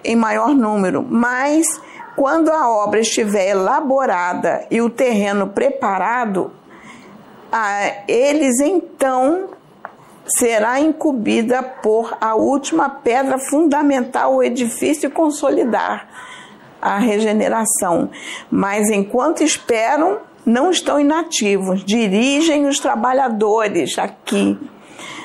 [0.05, 1.81] em maior número, mas
[2.17, 6.51] quando a obra estiver elaborada e o terreno preparado,
[8.09, 9.51] eles então
[10.27, 16.09] será incumbida por a última pedra fundamental o edifício consolidar
[16.81, 18.11] a regeneração.
[18.51, 24.59] Mas enquanto esperam, não estão inativos, dirigem os trabalhadores aqui.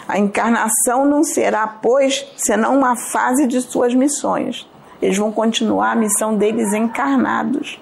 [0.07, 4.68] A encarnação não será, pois, senão uma fase de suas missões.
[5.01, 7.80] Eles vão continuar a missão deles encarnados.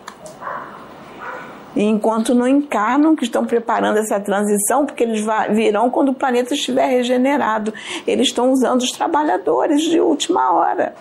[1.75, 6.53] E enquanto não encarnam, que estão preparando essa transição, porque eles virão quando o planeta
[6.53, 7.73] estiver regenerado.
[8.07, 10.95] Eles estão usando os trabalhadores de última hora.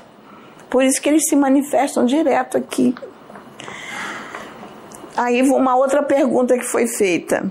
[0.69, 2.93] Por isso que eles se manifestam direto aqui.
[5.17, 7.51] Aí uma outra pergunta que foi feita.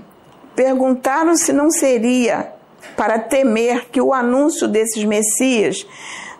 [0.54, 2.52] Perguntaram se não seria
[2.96, 5.86] para temer que o anúncio desses Messias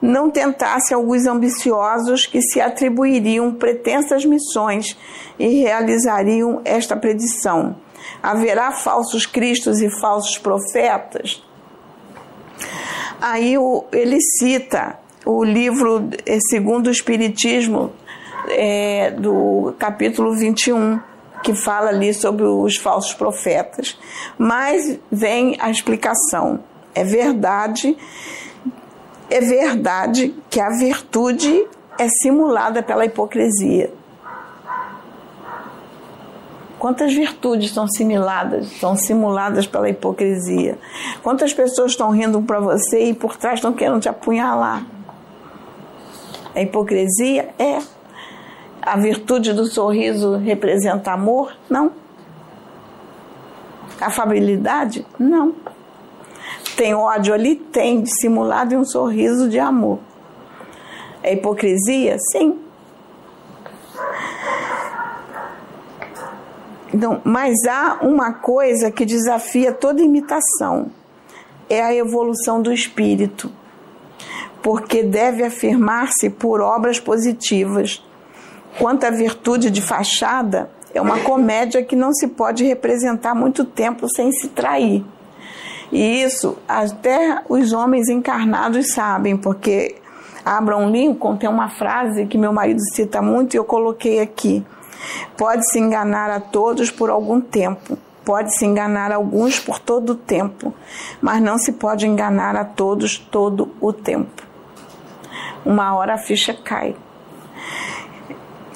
[0.01, 4.99] não tentasse alguns ambiciosos que se atribuiriam pretensas missões
[5.39, 7.77] e realizariam esta predição.
[8.23, 11.43] Haverá falsos cristos e falsos profetas?
[13.19, 13.55] Aí
[13.93, 17.91] ele cita o livro é, segundo o Espiritismo,
[18.51, 21.01] é, do capítulo 21,
[21.45, 23.99] que fala ali sobre os falsos profetas.
[24.39, 26.61] Mas vem a explicação.
[26.95, 27.97] É verdade,
[29.29, 31.67] é verdade que a virtude
[31.99, 33.93] é simulada pela hipocrisia.
[36.79, 40.79] Quantas virtudes são simuladas, são simuladas pela hipocrisia?
[41.23, 44.87] Quantas pessoas estão rindo para você e por trás estão querendo te apunhalar?
[46.55, 47.94] A hipocrisia é.
[48.87, 51.57] A virtude do sorriso representa amor?
[51.71, 51.91] Não.
[53.99, 55.07] Afabilidade?
[55.19, 55.55] Não.
[56.77, 57.57] Tem ódio ali?
[57.57, 60.01] Tem, dissimulado em um sorriso de amor.
[61.23, 62.19] É hipocrisia?
[62.31, 62.59] Sim.
[66.93, 70.91] Então, mas há uma coisa que desafia toda imitação:
[71.71, 73.51] é a evolução do espírito,
[74.63, 78.05] porque deve afirmar-se por obras positivas.
[78.79, 84.07] Quanto à virtude de fachada, é uma comédia que não se pode representar muito tempo
[84.09, 85.05] sem se trair.
[85.93, 89.97] E isso até os homens encarnados sabem, porque
[90.45, 94.65] Abraham Lincoln tem uma frase que meu marido cita muito e eu coloquei aqui.
[95.37, 100.75] Pode-se enganar a todos por algum tempo, pode-se enganar alguns por todo o tempo,
[101.21, 104.43] mas não se pode enganar a todos todo o tempo.
[105.65, 106.97] Uma hora a ficha cai.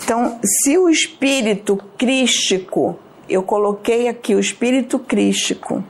[0.09, 2.99] Então, se o espírito crístico,
[3.29, 5.85] eu coloquei aqui o espírito crístico,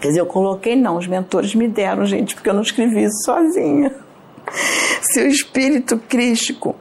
[0.00, 3.24] quer dizer, eu coloquei não, os mentores me deram, gente, porque eu não escrevi isso
[3.24, 3.92] sozinha.
[5.02, 6.76] Se o espírito crístico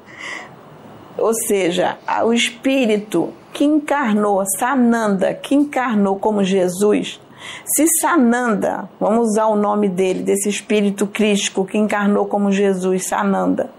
[1.17, 7.19] ou seja, o espírito que encarnou, Sananda, que encarnou como Jesus,
[7.65, 13.71] se Sananda, vamos usar o nome dele, desse espírito crístico que encarnou como Jesus, Sananda,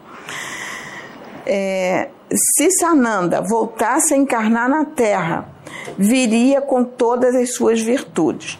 [1.46, 5.48] é, se Sananda voltasse a encarnar na Terra,
[5.96, 8.58] viria com todas as suas virtudes.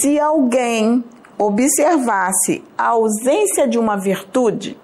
[0.00, 1.04] Se alguém
[1.38, 4.78] observasse a ausência de uma virtude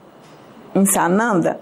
[0.75, 1.61] em Sananda,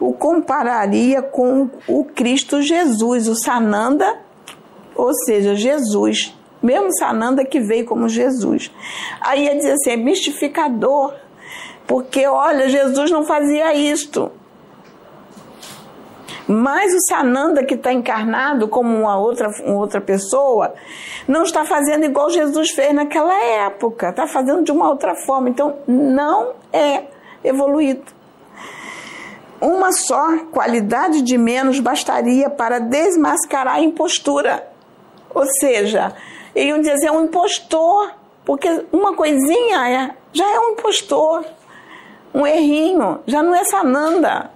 [0.00, 4.18] o compararia com o Cristo Jesus, o Sananda,
[4.96, 8.70] ou seja, Jesus, mesmo Sananda que veio como Jesus.
[9.20, 11.14] Aí ia dizer assim, é mistificador,
[11.86, 14.30] porque olha, Jesus não fazia isto.
[16.48, 20.74] Mas o Sananda que está encarnado como uma outra, uma outra pessoa,
[21.26, 25.48] não está fazendo igual Jesus fez naquela época, está fazendo de uma outra forma.
[25.48, 27.04] Então, não é
[27.44, 28.12] evoluído.
[29.60, 34.66] Uma só qualidade de menos bastaria para desmascarar a impostura.
[35.32, 36.12] Ou seja,
[36.54, 38.10] iam dizer um impostor,
[38.44, 41.44] porque uma coisinha é, já é um impostor.
[42.34, 44.50] Um errinho, já não é Sananda.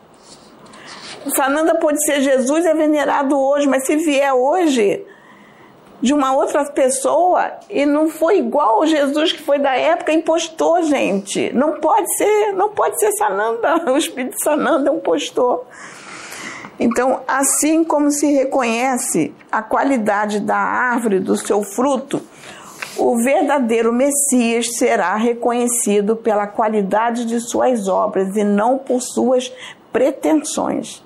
[1.30, 5.04] Sananda pode ser Jesus, é venerado hoje, mas se vier hoje,
[6.00, 10.82] de uma outra pessoa e não foi igual ao Jesus que foi da época, impostor,
[10.82, 11.52] gente.
[11.54, 13.84] Não pode ser, não pode ser Sananda.
[13.90, 15.64] O Espírito Sananda é um impostor.
[16.78, 22.20] Então, assim como se reconhece a qualidade da árvore do seu fruto,
[22.98, 29.50] o verdadeiro Messias será reconhecido pela qualidade de suas obras e não por suas
[29.90, 31.05] pretensões.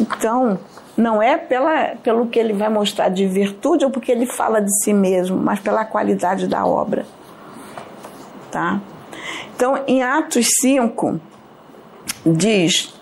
[0.00, 0.58] Então,
[0.96, 4.70] não é pela, pelo que ele vai mostrar de virtude ou porque ele fala de
[4.82, 7.06] si mesmo, mas pela qualidade da obra.
[8.50, 8.80] Tá?
[9.54, 11.20] Então, em Atos 5,
[12.26, 12.94] diz: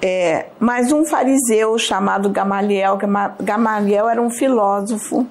[0.00, 2.98] é, mas um fariseu chamado Gamaliel,
[3.40, 5.26] Gamaliel era um filósofo,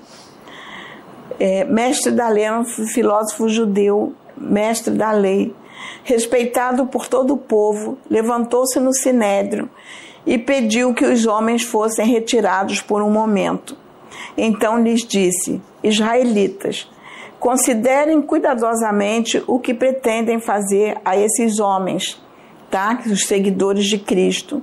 [1.39, 5.55] é, mestre da lei, um filósofo judeu, mestre da lei,
[6.03, 9.69] respeitado por todo o povo, levantou-se no sinédrio
[10.25, 13.77] e pediu que os homens fossem retirados por um momento.
[14.37, 16.89] Então lhes disse: Israelitas,
[17.39, 22.21] considerem cuidadosamente o que pretendem fazer a esses homens,
[22.71, 22.99] tá?
[23.05, 24.61] Os seguidores de Cristo.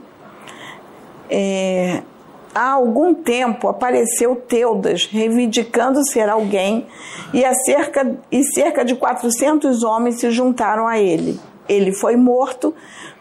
[1.28, 2.02] É,
[2.54, 6.86] há algum tempo apareceu Teudas reivindicando ser alguém
[7.32, 11.38] e, cerca, e cerca de 400 homens se juntaram a ele.
[11.68, 12.74] Ele foi morto,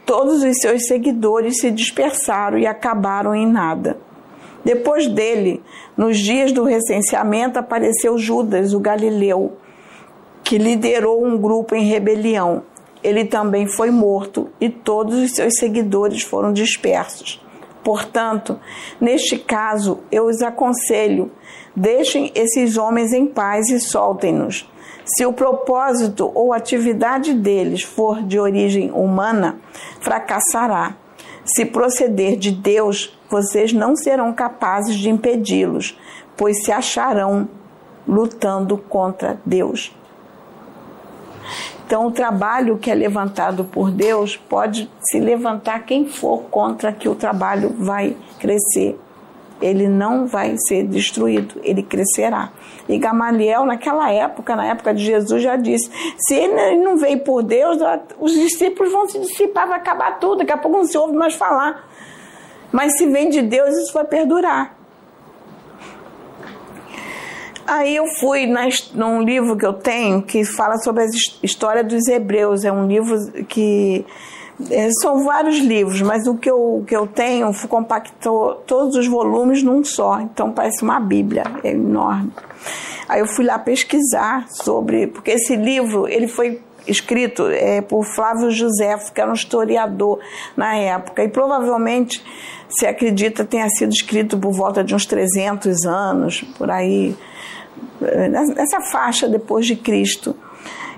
[0.09, 3.95] todos os seus seguidores se dispersaram e acabaram em nada.
[4.65, 5.61] Depois dele,
[5.95, 9.53] nos dias do recenseamento, apareceu Judas, o galileu,
[10.43, 12.63] que liderou um grupo em rebelião.
[13.03, 17.39] Ele também foi morto e todos os seus seguidores foram dispersos.
[17.83, 18.59] Portanto,
[18.99, 21.31] neste caso, eu os aconselho:
[21.75, 24.67] deixem esses homens em paz e soltem-nos.
[25.15, 29.57] Se o propósito ou atividade deles for de origem humana,
[30.01, 30.95] fracassará.
[31.43, 35.97] Se proceder de Deus, vocês não serão capazes de impedi-los,
[36.37, 37.49] pois se acharão
[38.07, 39.95] lutando contra Deus.
[41.85, 47.09] Então, o trabalho que é levantado por Deus pode se levantar quem for contra que
[47.09, 48.99] o trabalho vai crescer.
[49.61, 52.51] Ele não vai ser destruído, ele crescerá.
[52.87, 57.43] E Gamaliel, naquela época, na época de Jesus, já disse: se ele não veio por
[57.43, 57.77] Deus,
[58.19, 61.35] os discípulos vão se dissipar, vai acabar tudo, daqui a pouco não se ouve mais
[61.35, 61.87] falar.
[62.71, 64.79] Mas se vem de Deus, isso vai perdurar.
[67.69, 71.07] Aí eu fui na, num livro que eu tenho que fala sobre a
[71.43, 72.65] história dos hebreus.
[72.65, 74.03] É um livro que.
[74.69, 79.63] É, são vários livros, mas o que eu, que eu tenho compactou todos os volumes
[79.63, 80.19] num só.
[80.19, 82.33] Então parece uma Bíblia, é enorme.
[83.07, 85.07] Aí eu fui lá pesquisar sobre.
[85.07, 90.19] Porque esse livro ele foi escrito é, por Flávio José, que era um historiador
[90.57, 92.23] na época, e provavelmente
[92.69, 97.15] se acredita tenha sido escrito por volta de uns 300 anos, por aí,
[98.29, 100.35] nessa faixa depois de Cristo.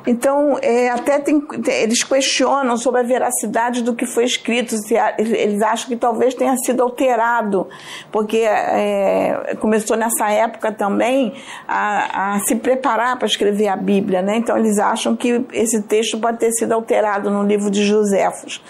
[0.06, 5.62] Então, é, até tem, eles questionam sobre a veracidade do que foi escrito, se eles
[5.62, 7.68] acham que talvez tenha sido alterado,
[8.12, 11.34] porque é, começou nessa época também
[11.68, 14.38] a, a se preparar para escrever a Bíblia, né?
[14.38, 18.64] Então, eles acham que esse texto pode ter sido alterado no livro de Joséfos.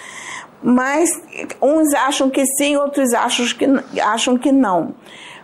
[0.64, 1.10] Mas
[1.62, 4.94] uns acham que sim, outros acham que, acham que não.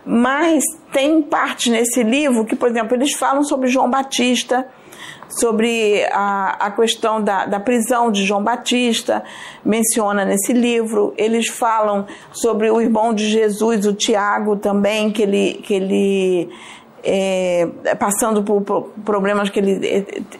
[0.04, 0.62] Mas
[0.92, 4.66] tem partes nesse livro que, por exemplo, eles falam sobre João Batista,
[5.28, 9.22] sobre a, a questão da, da prisão de João Batista,
[9.64, 11.12] menciona nesse livro.
[11.16, 16.50] Eles falam sobre o irmão de Jesus, o Tiago, também, que ele, que ele
[17.02, 17.68] é,
[17.98, 18.62] passando por
[19.04, 19.80] problemas que ele,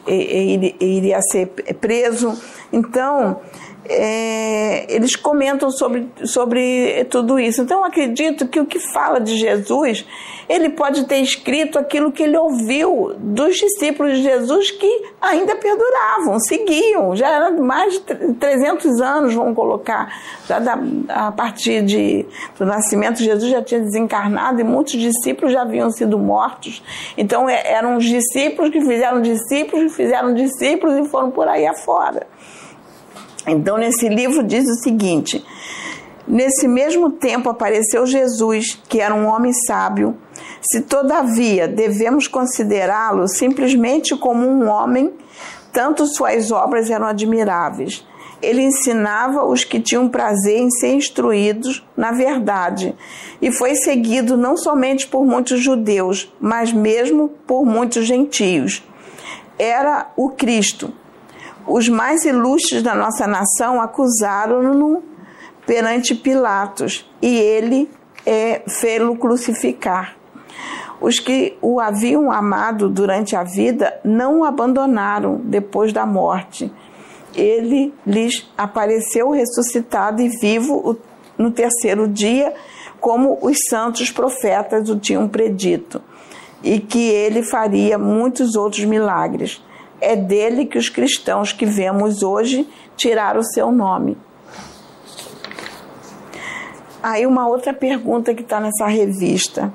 [0.05, 1.47] ele, ele iria ser
[1.79, 2.37] preso.
[2.71, 3.39] Então,
[3.85, 7.61] é, eles comentam sobre, sobre tudo isso.
[7.61, 10.05] Então, acredito que o que fala de Jesus,
[10.47, 16.39] ele pode ter escrito aquilo que ele ouviu dos discípulos de Jesus que ainda perduravam,
[16.39, 17.15] seguiam.
[17.15, 20.13] Já era mais de 300 anos, vamos colocar.
[20.45, 20.77] Já da,
[21.07, 22.25] a partir de,
[22.57, 26.83] do nascimento, Jesus já tinha desencarnado e muitos discípulos já haviam sido mortos.
[27.17, 31.65] Então, é, eram os discípulos que fizeram discípulos, que fizeram discípulos e foram por aí
[31.65, 32.27] afora.
[33.47, 35.43] Então, nesse livro diz o seguinte:
[36.29, 40.15] Nesse mesmo tempo apareceu Jesus, que era um homem sábio.
[40.61, 45.11] Se todavia devemos considerá-lo simplesmente como um homem,
[45.73, 48.05] tanto suas obras eram admiráveis.
[48.43, 52.95] Ele ensinava os que tinham prazer em ser instruídos na verdade,
[53.41, 58.83] e foi seguido não somente por muitos judeus, mas mesmo por muitos gentios.
[59.57, 60.93] Era o Cristo,
[61.69, 65.03] os mais ilustres da nossa nação acusaram-no
[65.67, 67.89] perante Pilatos e ele
[68.25, 70.17] é, fê-lo crucificar.
[70.99, 76.73] Os que o haviam amado durante a vida não o abandonaram depois da morte.
[77.35, 80.97] Ele lhes apareceu ressuscitado e vivo
[81.37, 82.51] no terceiro dia,
[82.99, 86.01] como os santos profetas o tinham predito,
[86.63, 89.61] e que ele faria muitos outros milagres
[90.01, 94.17] é dele que os cristãos que vemos hoje tiraram o seu nome.
[97.01, 99.73] Aí uma outra pergunta que está nessa revista.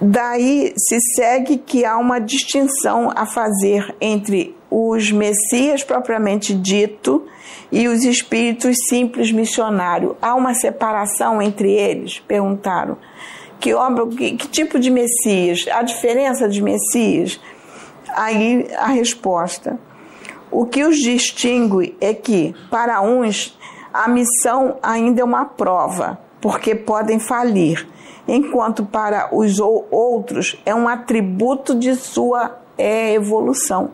[0.00, 7.26] Daí se segue que há uma distinção a fazer entre os Messias propriamente dito
[7.72, 10.14] e os espíritos simples missionários.
[10.20, 12.20] Há uma separação entre eles?
[12.20, 12.96] Perguntaram.
[13.58, 15.66] Que, obra, que, que tipo de Messias?
[15.72, 17.40] A diferença de Messias?
[18.14, 19.78] Aí a resposta.
[20.50, 23.58] O que os distingue é que, para uns,
[23.92, 27.86] a missão ainda é uma prova, porque podem falir,
[28.26, 33.90] enquanto para os outros é um atributo de sua evolução,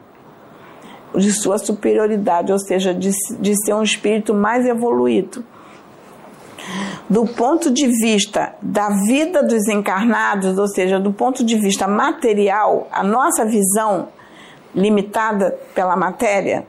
[1.15, 5.45] de sua superioridade, ou seja, de, de ser um espírito mais evoluído.
[7.09, 12.89] Do ponto de vista da vida dos encarnados, ou seja, do ponto de vista material,
[12.91, 14.09] a nossa visão
[14.75, 16.67] limitada pela matéria,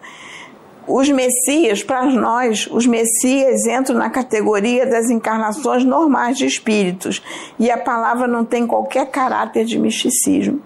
[0.88, 7.24] os Messias, para nós, os Messias entram na categoria das encarnações normais de espíritos
[7.58, 10.62] e a palavra não tem qualquer caráter de misticismo.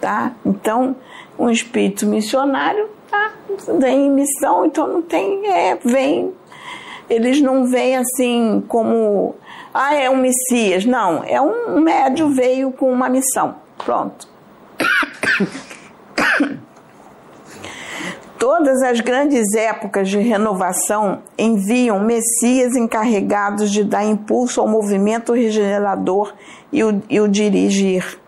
[0.00, 0.32] Tá?
[0.44, 0.96] Então,
[1.38, 3.32] um espírito missionário tá?
[3.78, 6.32] vem em missão, então não tem, é, vem.
[7.10, 9.34] Eles não vêm assim como,
[9.74, 10.86] ah, é um Messias.
[10.86, 13.56] Não, é um médio veio com uma missão.
[13.84, 14.28] Pronto.
[18.38, 26.32] Todas as grandes épocas de renovação enviam messias encarregados de dar impulso ao movimento regenerador
[26.72, 28.18] e o, e o dirigir.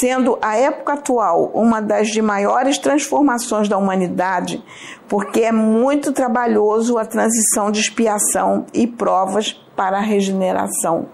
[0.00, 4.62] Sendo a época atual uma das de maiores transformações da humanidade,
[5.08, 11.06] porque é muito trabalhoso a transição de expiação e provas para a regeneração.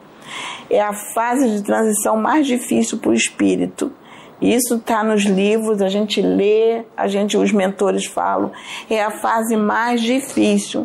[0.70, 3.92] É a fase de transição mais difícil para o espírito
[4.42, 8.50] isso está nos livros, a gente lê, a gente, os mentores falam,
[8.90, 10.84] é a fase mais difícil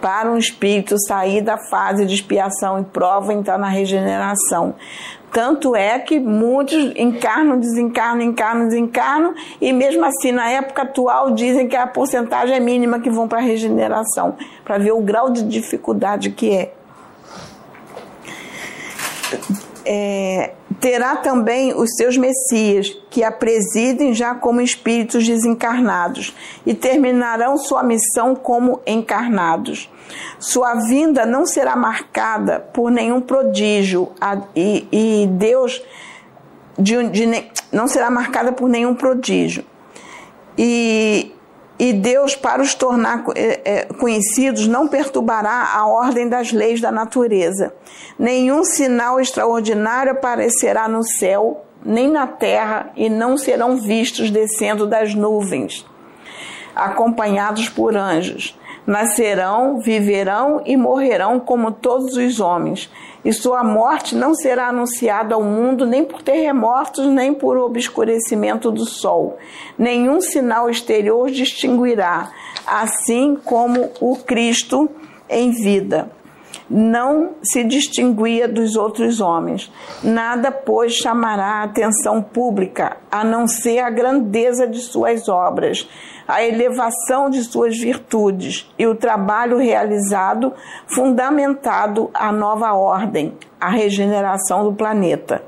[0.00, 4.76] para um espírito sair da fase de expiação e prova e entrar na regeneração.
[5.32, 11.68] Tanto é que muitos encarnam, desencarnam, encarnam, desencarnam, e mesmo assim, na época atual, dizem
[11.68, 15.42] que a porcentagem é mínima que vão para a regeneração, para ver o grau de
[15.42, 16.72] dificuldade que é.
[19.84, 27.56] é terá também os seus messias, que a presidem já como espíritos desencarnados, e terminarão
[27.56, 29.90] sua missão como encarnados.
[30.38, 34.12] Sua vinda não será marcada por nenhum prodígio,
[34.54, 35.82] e, Deus
[36.78, 39.64] de, de, não será marcada por nenhum prodígio.
[40.58, 41.32] E,
[41.78, 46.90] e Deus, para os tornar é, é, conhecidos, não perturbará a ordem das leis da
[46.90, 47.74] natureza.
[48.18, 55.14] Nenhum sinal extraordinário aparecerá no céu, nem na terra, e não serão vistos descendo das
[55.14, 55.84] nuvens,
[56.74, 58.56] acompanhados por anjos
[58.86, 62.90] nascerão, viverão e morrerão como todos os homens,
[63.24, 68.84] e sua morte não será anunciada ao mundo nem por terremotos, nem por obscurecimento do
[68.84, 69.36] sol.
[69.76, 72.30] Nenhum sinal exterior distinguirá,
[72.66, 74.88] assim como o Cristo
[75.28, 76.10] em vida
[76.68, 79.72] não se distinguia dos outros homens.
[80.02, 85.88] Nada, pois, chamará a atenção pública, a não ser a grandeza de suas obras
[86.26, 90.52] a elevação de suas virtudes e o trabalho realizado
[90.86, 95.42] fundamentado a nova ordem, a regeneração do planeta.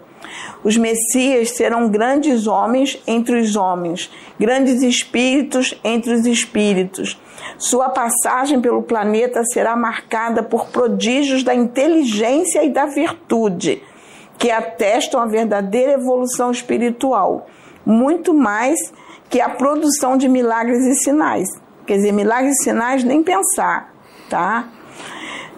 [0.62, 7.20] Os Messias serão grandes homens entre os homens, grandes espíritos entre os espíritos.
[7.56, 13.82] Sua passagem pelo planeta será marcada por prodígios da inteligência e da virtude,
[14.36, 17.46] que atestam a verdadeira evolução espiritual,
[17.84, 18.78] muito mais
[19.28, 21.48] que é a produção de milagres e sinais.
[21.86, 23.92] Quer dizer, milagres e sinais nem pensar,
[24.28, 24.68] tá?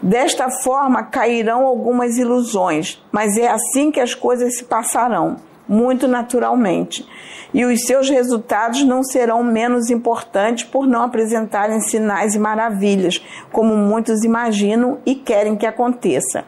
[0.03, 5.37] Desta forma cairão algumas ilusões, mas é assim que as coisas se passarão,
[5.69, 7.07] muito naturalmente.
[7.53, 13.77] E os seus resultados não serão menos importantes por não apresentarem sinais e maravilhas, como
[13.77, 16.45] muitos imaginam e querem que aconteça.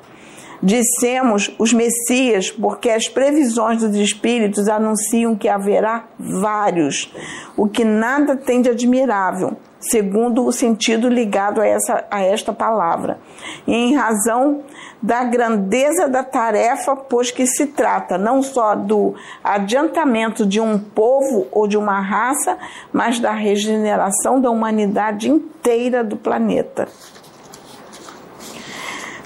[0.62, 7.12] Dissemos os Messias, porque as previsões dos Espíritos anunciam que haverá vários,
[7.56, 13.18] o que nada tem de admirável, segundo o sentido ligado a, essa, a esta palavra.
[13.66, 14.62] E em razão
[15.02, 21.48] da grandeza da tarefa, pois que se trata não só do adiantamento de um povo
[21.50, 22.56] ou de uma raça,
[22.92, 26.86] mas da regeneração da humanidade inteira do planeta.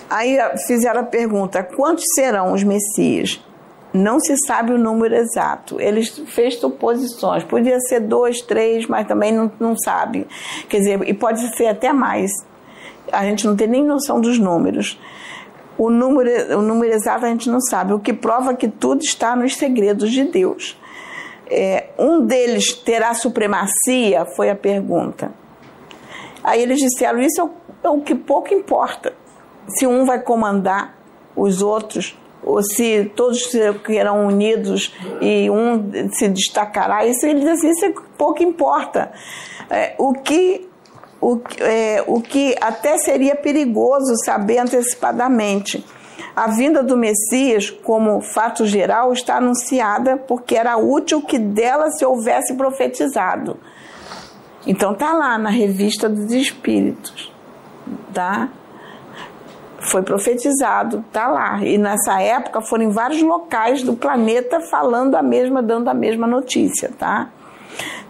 [0.09, 3.43] Aí fizeram a pergunta: quantos serão os Messias?
[3.93, 5.81] Não se sabe o número exato.
[5.81, 7.45] Eles fez suposições.
[7.45, 10.27] Podia ser dois, três, mas também não, não sabe.
[10.69, 12.31] Quer dizer, e pode ser até mais.
[13.11, 15.01] A gente não tem nem noção dos números.
[15.79, 19.37] O número, o número exato a gente não sabe, o que prova que tudo está
[19.37, 20.79] nos segredos de Deus.
[21.49, 24.27] É, um deles terá supremacia?
[24.37, 25.33] Foi a pergunta.
[26.43, 27.51] Aí eles disseram: Isso é o,
[27.85, 29.13] é o que pouco importa
[29.69, 30.97] se um vai comandar
[31.35, 37.71] os outros, ou se todos serão unidos e um se destacará, isso ele diz assim,
[37.71, 39.13] isso é pouco importa.
[39.69, 40.69] É, o que
[41.21, 45.85] o, é, o que até seria perigoso saber antecipadamente.
[46.35, 52.05] A vinda do Messias, como fato geral, está anunciada porque era útil que dela se
[52.05, 53.59] houvesse profetizado.
[54.67, 57.33] Então tá lá na revista dos Espíritos,
[58.13, 58.51] tá?
[59.87, 61.65] Foi profetizado, tá lá.
[61.65, 66.27] E nessa época foram em vários locais do planeta falando a mesma, dando a mesma
[66.27, 67.31] notícia, tá?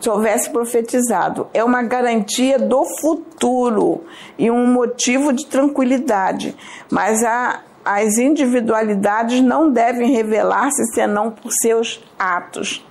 [0.01, 1.49] se houvesse profetizado.
[1.53, 4.05] É uma garantia do futuro
[4.39, 6.55] e um motivo de tranquilidade,
[6.91, 12.86] mas a, as individualidades não devem revelar-se senão por seus atos.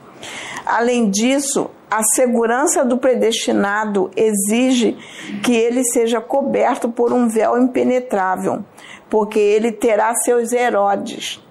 [0.65, 4.97] Além disso, a segurança do predestinado exige
[5.43, 8.63] que ele seja coberto por um véu impenetrável,
[9.09, 11.41] porque ele terá seus Herodes.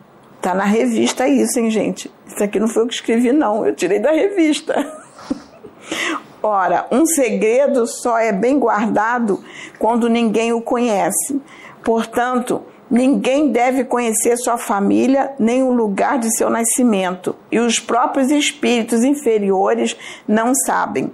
[0.42, 2.12] Tá na revista isso, hein, gente?
[2.26, 3.64] Isso aqui não foi eu que escrevi, não.
[3.64, 4.74] Eu tirei da revista.
[6.42, 9.42] Ora, um segredo só é bem guardado
[9.78, 11.40] quando ninguém o conhece.
[11.82, 12.62] Portanto,
[12.94, 19.02] Ninguém deve conhecer sua família nem o lugar de seu nascimento, e os próprios espíritos
[19.02, 19.96] inferiores
[20.28, 21.12] não sabem.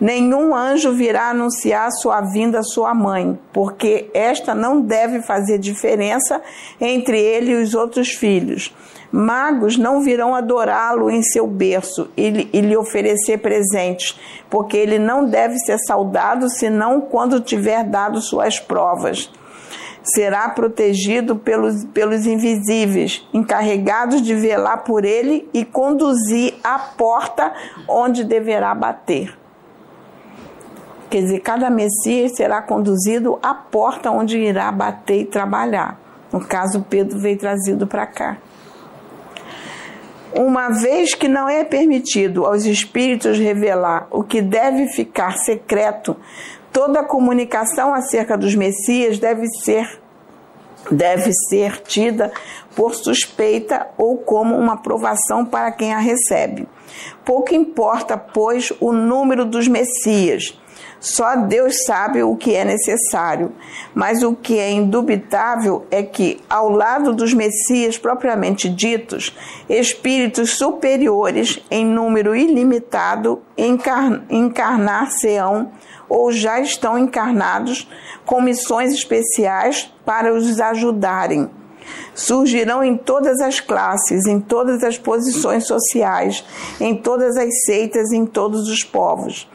[0.00, 6.42] Nenhum anjo virá anunciar sua vinda à sua mãe, porque esta não deve fazer diferença
[6.80, 8.74] entre ele e os outros filhos.
[9.12, 14.18] Magos não virão adorá-lo em seu berço e, lhe oferecer presentes,
[14.50, 19.30] porque ele não deve ser saudado senão quando tiver dado suas provas
[20.02, 27.52] será protegido pelos, pelos invisíveis, encarregados de velar por ele e conduzir à porta
[27.88, 29.38] onde deverá bater.
[31.10, 35.98] Quer dizer, cada Messias será conduzido à porta onde irá bater e trabalhar.
[36.32, 38.36] No caso, Pedro veio trazido para cá.
[40.32, 46.16] Uma vez que não é permitido aos espíritos revelar o que deve ficar secreto
[46.72, 50.00] Toda comunicação acerca dos Messias deve ser
[50.90, 52.32] deve ser tida
[52.74, 56.66] por suspeita ou como uma provação para quem a recebe.
[57.24, 60.58] Pouco importa, pois, o número dos Messias.
[60.98, 63.52] Só Deus sabe o que é necessário,
[63.94, 69.34] mas o que é indubitável é que, ao lado dos Messias propriamente ditos,
[69.66, 73.40] espíritos superiores em número ilimitado
[74.28, 75.72] encarnar-se-ão
[76.10, 77.88] ou já estão encarnados
[78.26, 81.48] com missões especiais para os ajudarem.
[82.14, 86.44] Surgirão em todas as classes, em todas as posições sociais,
[86.80, 89.48] em todas as seitas, em todos os povos.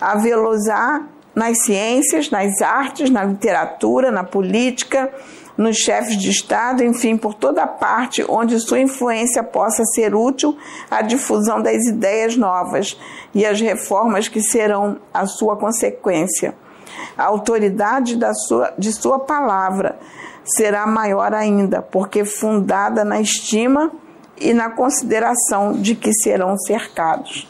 [0.00, 1.02] Havê-los-á
[1.34, 5.12] nas ciências, nas artes, na literatura, na política,
[5.56, 10.56] nos chefes de Estado, enfim, por toda parte onde sua influência possa ser útil
[10.90, 12.98] à difusão das ideias novas
[13.34, 16.54] e às reformas que serão a sua consequência.
[17.16, 19.98] A autoridade da sua, de sua palavra
[20.44, 23.90] será maior ainda, porque fundada na estima
[24.38, 27.48] e na consideração de que serão cercados.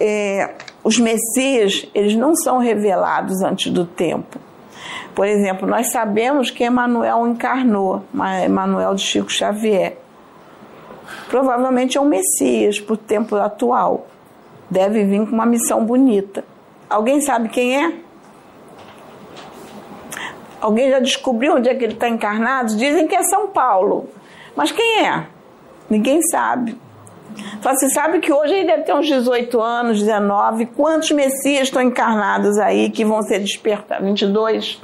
[0.00, 4.38] É, os Messias, eles não são revelados antes do tempo.
[5.14, 8.04] Por exemplo, nós sabemos que Emmanuel encarnou,
[8.44, 9.96] Emmanuel de Chico Xavier.
[11.28, 14.06] Provavelmente é um Messias para o tempo atual.
[14.70, 16.44] Deve vir com uma missão bonita.
[16.88, 17.92] Alguém sabe quem é?
[20.60, 22.76] Alguém já descobriu onde é que ele está encarnado?
[22.76, 24.08] Dizem que é São Paulo.
[24.56, 25.26] Mas quem é?
[25.88, 26.76] Ninguém sabe.
[27.62, 30.66] Só se sabe que hoje ele deve ter uns 18 anos, 19.
[30.66, 34.06] Quantos Messias estão encarnados aí que vão ser despertados?
[34.06, 34.82] 22?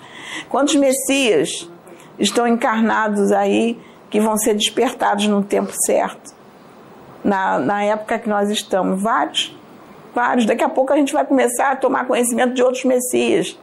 [0.48, 1.70] Quantos Messias
[2.18, 3.78] estão encarnados aí
[4.11, 6.34] que vão ser despertados no tempo certo?
[7.24, 9.00] Na, na época que nós estamos?
[9.00, 9.57] Vários.
[10.14, 10.44] Vários.
[10.44, 13.59] Daqui a pouco a gente vai começar a tomar conhecimento de outros Messias.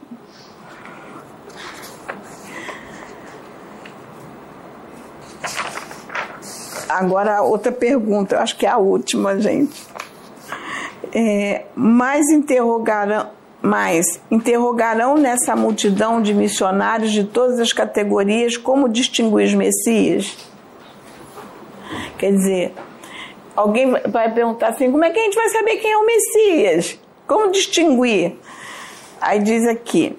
[6.90, 9.86] Agora, outra pergunta, acho que é a última, gente.
[11.14, 13.28] É, mais interrogarão,
[13.62, 20.36] mais interrogarão nessa multidão de missionários de todas as categorias como distinguir os Messias?
[22.18, 22.74] Quer dizer,
[23.54, 26.98] alguém vai perguntar assim: como é que a gente vai saber quem é o Messias?
[27.24, 28.36] Como distinguir?
[29.20, 30.18] Aí diz aqui: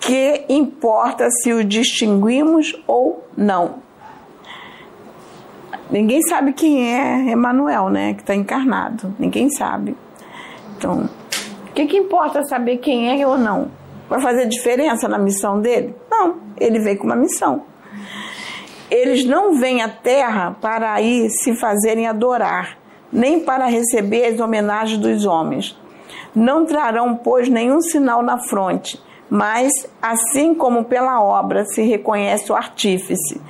[0.00, 3.85] que importa se o distinguimos ou não.
[5.90, 8.14] Ninguém sabe quem é Emanuel, né?
[8.14, 9.14] Que está encarnado.
[9.18, 9.96] Ninguém sabe.
[10.76, 11.08] Então,
[11.68, 13.70] o que, que importa saber quem é ou não?
[14.08, 15.94] Vai fazer diferença na missão dele?
[16.10, 17.62] Não, ele veio com uma missão.
[18.90, 22.78] Eles não vêm à terra para aí se fazerem adorar,
[23.12, 25.76] nem para receber as homenagens dos homens.
[26.34, 32.54] Não trarão, pois, nenhum sinal na fronte, mas, assim como pela obra se reconhece o
[32.54, 33.40] artífice,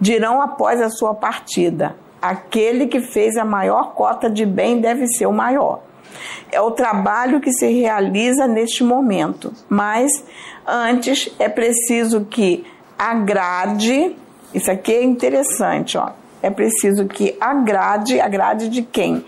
[0.00, 5.26] dirão após a sua partida: aquele que fez a maior cota de bem deve ser
[5.26, 5.80] o maior.
[6.52, 10.24] É o trabalho que se realiza neste momento, mas
[10.66, 12.64] antes é preciso que
[12.98, 14.16] agrade.
[14.52, 16.10] Isso aqui é interessante, ó.
[16.40, 19.24] É preciso que agrade, agrade de quem?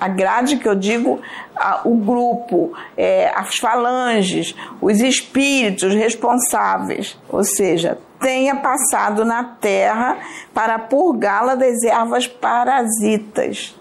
[0.00, 1.20] A grade que eu digo,
[1.60, 10.16] a, o grupo, é, as falanges, os espíritos responsáveis, ou seja, tenha passado na terra
[10.54, 13.78] para purgá-la das ervas parasitas.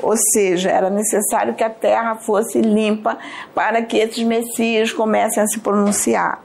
[0.00, 3.18] Ou seja, era necessário que a terra fosse limpa
[3.54, 6.40] para que esses messias comecem a se pronunciar.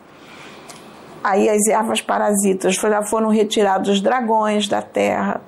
[1.23, 5.41] Aí as ervas parasitas já foram retirados os dragões da terra,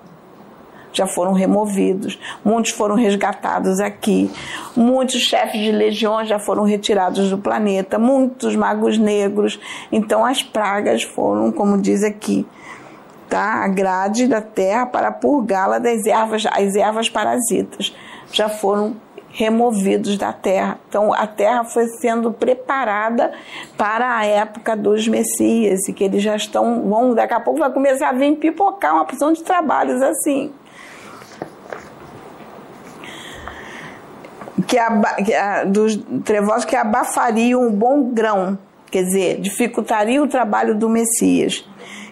[0.98, 4.30] já foram removidos, muitos foram resgatados aqui,
[4.76, 9.60] muitos chefes de legiões já foram retirados do planeta, muitos magos negros.
[9.92, 12.46] Então as pragas foram, como diz aqui,
[13.30, 13.64] tá?
[13.64, 17.96] a grade da terra para purgá-la das ervas, as ervas parasitas
[18.32, 18.96] já foram
[19.38, 20.80] removidos da terra.
[20.90, 23.32] Então a terra foi sendo preparada
[23.78, 27.72] para a época dos Messias e que eles já estão, vão, daqui a pouco vai
[27.72, 30.52] começar a vir pipocar uma porção de trabalhos assim.
[34.66, 38.58] Que, aba, que a, dos trevosos que abafariam um bom grão,
[38.90, 41.64] quer dizer, dificultaria o trabalho do Messias.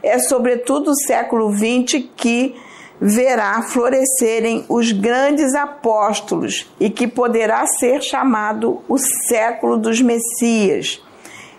[0.04, 2.56] É sobretudo o século XX que
[3.00, 11.02] verá florescerem os grandes apóstolos e que poderá ser chamado o século dos Messias.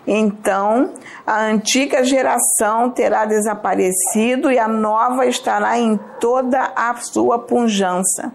[0.05, 0.93] Então,
[1.25, 8.31] a antiga geração terá desaparecido e a nova estará em toda a sua pujança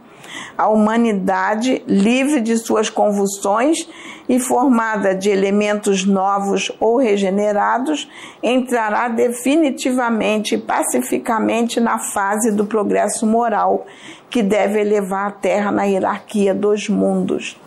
[0.56, 3.88] a humanidade, livre de suas convulsões
[4.28, 8.10] e formada de elementos novos ou regenerados,
[8.42, 13.86] entrará definitivamente e pacificamente na fase do progresso moral
[14.30, 17.60] que deve elevar a Terra na hierarquia dos mundos.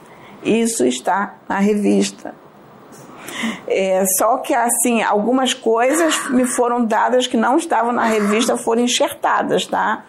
[0.44, 2.34] Isso está na revista.
[3.68, 8.84] É, só que assim, algumas coisas me foram dadas que não estavam na revista, foram
[8.84, 10.06] enxertadas, tá?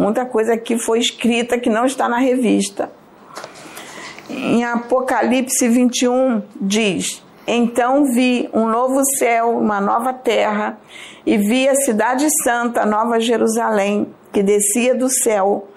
[0.00, 2.90] Muita coisa que foi escrita que não está na revista.
[4.30, 10.78] Em Apocalipse 21 diz: Então vi um novo céu, uma nova terra,
[11.26, 15.68] e vi a cidade santa, Nova Jerusalém, que descia do céu.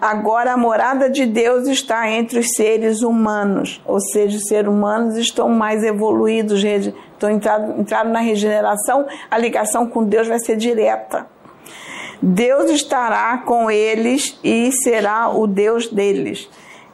[0.00, 5.16] Agora a morada de Deus está entre os seres humanos, ou seja, os seres humanos
[5.16, 11.28] estão mais evoluídos, estão entrados na regeneração, a ligação com Deus vai ser direta.
[12.20, 16.48] Deus estará com eles e será o Deus deles.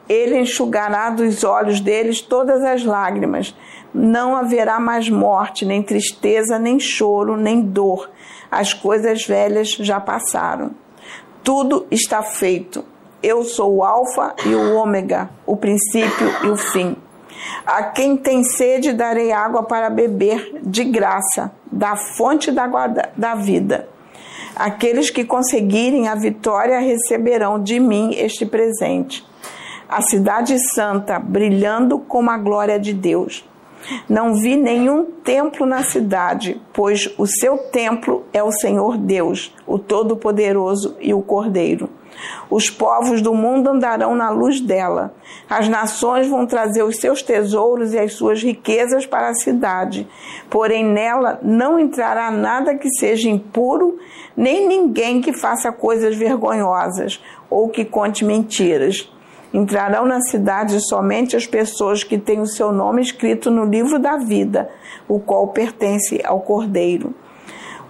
[0.08, 3.56] Ele enxugará dos olhos deles todas as lágrimas.
[3.92, 8.10] Não haverá mais morte, nem tristeza, nem choro, nem dor.
[8.50, 10.72] As coisas velhas já passaram.
[11.42, 12.84] Tudo está feito.
[13.22, 16.96] Eu sou o Alfa e o Ômega, o princípio e o fim.
[17.64, 22.66] A quem tem sede darei água para beber de graça, da fonte da,
[23.16, 23.88] da vida.
[24.56, 29.24] Aqueles que conseguirem a vitória receberão de mim este presente.
[29.88, 33.44] A cidade santa brilhando como a glória de Deus.
[34.08, 39.78] Não vi nenhum templo na cidade, pois o seu templo é o Senhor Deus, o
[39.78, 41.90] Todo-Poderoso e o Cordeiro.
[42.50, 45.14] Os povos do mundo andarão na luz dela.
[45.48, 50.08] As nações vão trazer os seus tesouros e as suas riquezas para a cidade.
[50.50, 53.98] Porém, nela não entrará nada que seja impuro,
[54.36, 59.10] nem ninguém que faça coisas vergonhosas ou que conte mentiras.
[59.52, 64.16] Entrarão na cidade somente as pessoas que têm o seu nome escrito no livro da
[64.16, 64.68] vida,
[65.06, 67.14] o qual pertence ao Cordeiro.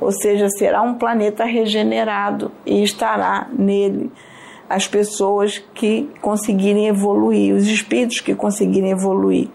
[0.05, 4.13] Ou seja, será um planeta regenerado e estará nele
[4.69, 9.49] as pessoas que conseguirem evoluir, os espíritos que conseguirem evoluir.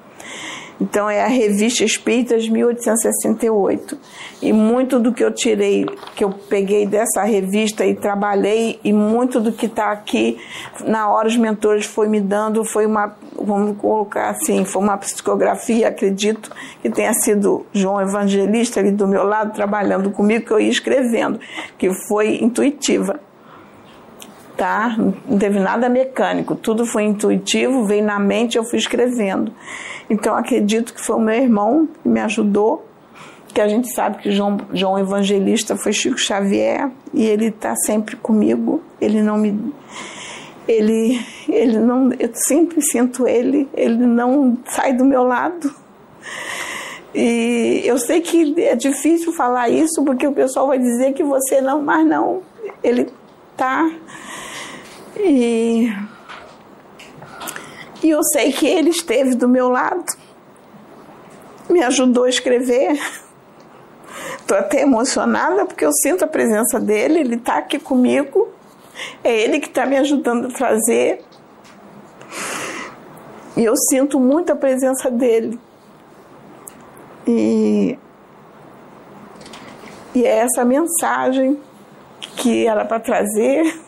[0.80, 3.98] Então é a Revista Espíritas 1868.
[4.42, 9.42] E muito do que eu tirei, que eu peguei dessa revista e trabalhei, e muito
[9.42, 10.40] do que está aqui,
[10.86, 15.90] na hora os mentores foi me dando, foi uma, vamos colocar assim, foi uma psicografia,
[15.90, 16.50] acredito
[16.82, 21.40] que tenha sido João Evangelista ali do meu lado, trabalhando comigo, que eu ia escrevendo,
[21.78, 23.20] que foi intuitiva
[24.60, 24.94] tá?
[25.26, 29.54] Não teve nada mecânico, tudo foi intuitivo, veio na mente, eu fui escrevendo.
[30.10, 32.86] Então acredito que foi o meu irmão que me ajudou,
[33.54, 38.18] que a gente sabe que João, João Evangelista foi Chico Xavier e ele está sempre
[38.18, 38.84] comigo.
[39.00, 39.74] Ele não me
[40.68, 45.74] ele ele não eu sempre sinto ele, ele não sai do meu lado.
[47.16, 51.62] E eu sei que é difícil falar isso porque o pessoal vai dizer que você
[51.62, 52.42] não, mas não,
[52.84, 53.08] ele
[53.58, 53.90] tá
[55.20, 55.94] e,
[58.04, 60.06] e eu sei que ele esteve do meu lado,
[61.70, 63.00] me ajudou a escrever.
[64.40, 68.50] Estou até emocionada porque eu sinto a presença dele, ele está aqui comigo,
[69.24, 71.24] é ele que está me ajudando a trazer.
[73.56, 75.60] E eu sinto muito a presença dele.
[77.28, 78.00] E,
[80.16, 81.60] e é essa mensagem
[82.38, 83.80] que era para trazer.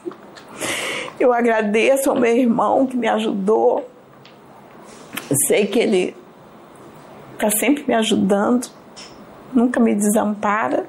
[1.22, 3.88] Eu agradeço ao meu irmão que me ajudou.
[5.48, 6.16] Sei que ele
[7.34, 8.68] está sempre me ajudando,
[9.54, 10.88] nunca me desampara.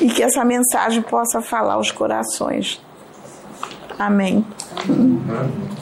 [0.00, 2.80] E que essa mensagem possa falar aos corações.
[3.98, 4.42] Amém.
[4.88, 5.75] Amém.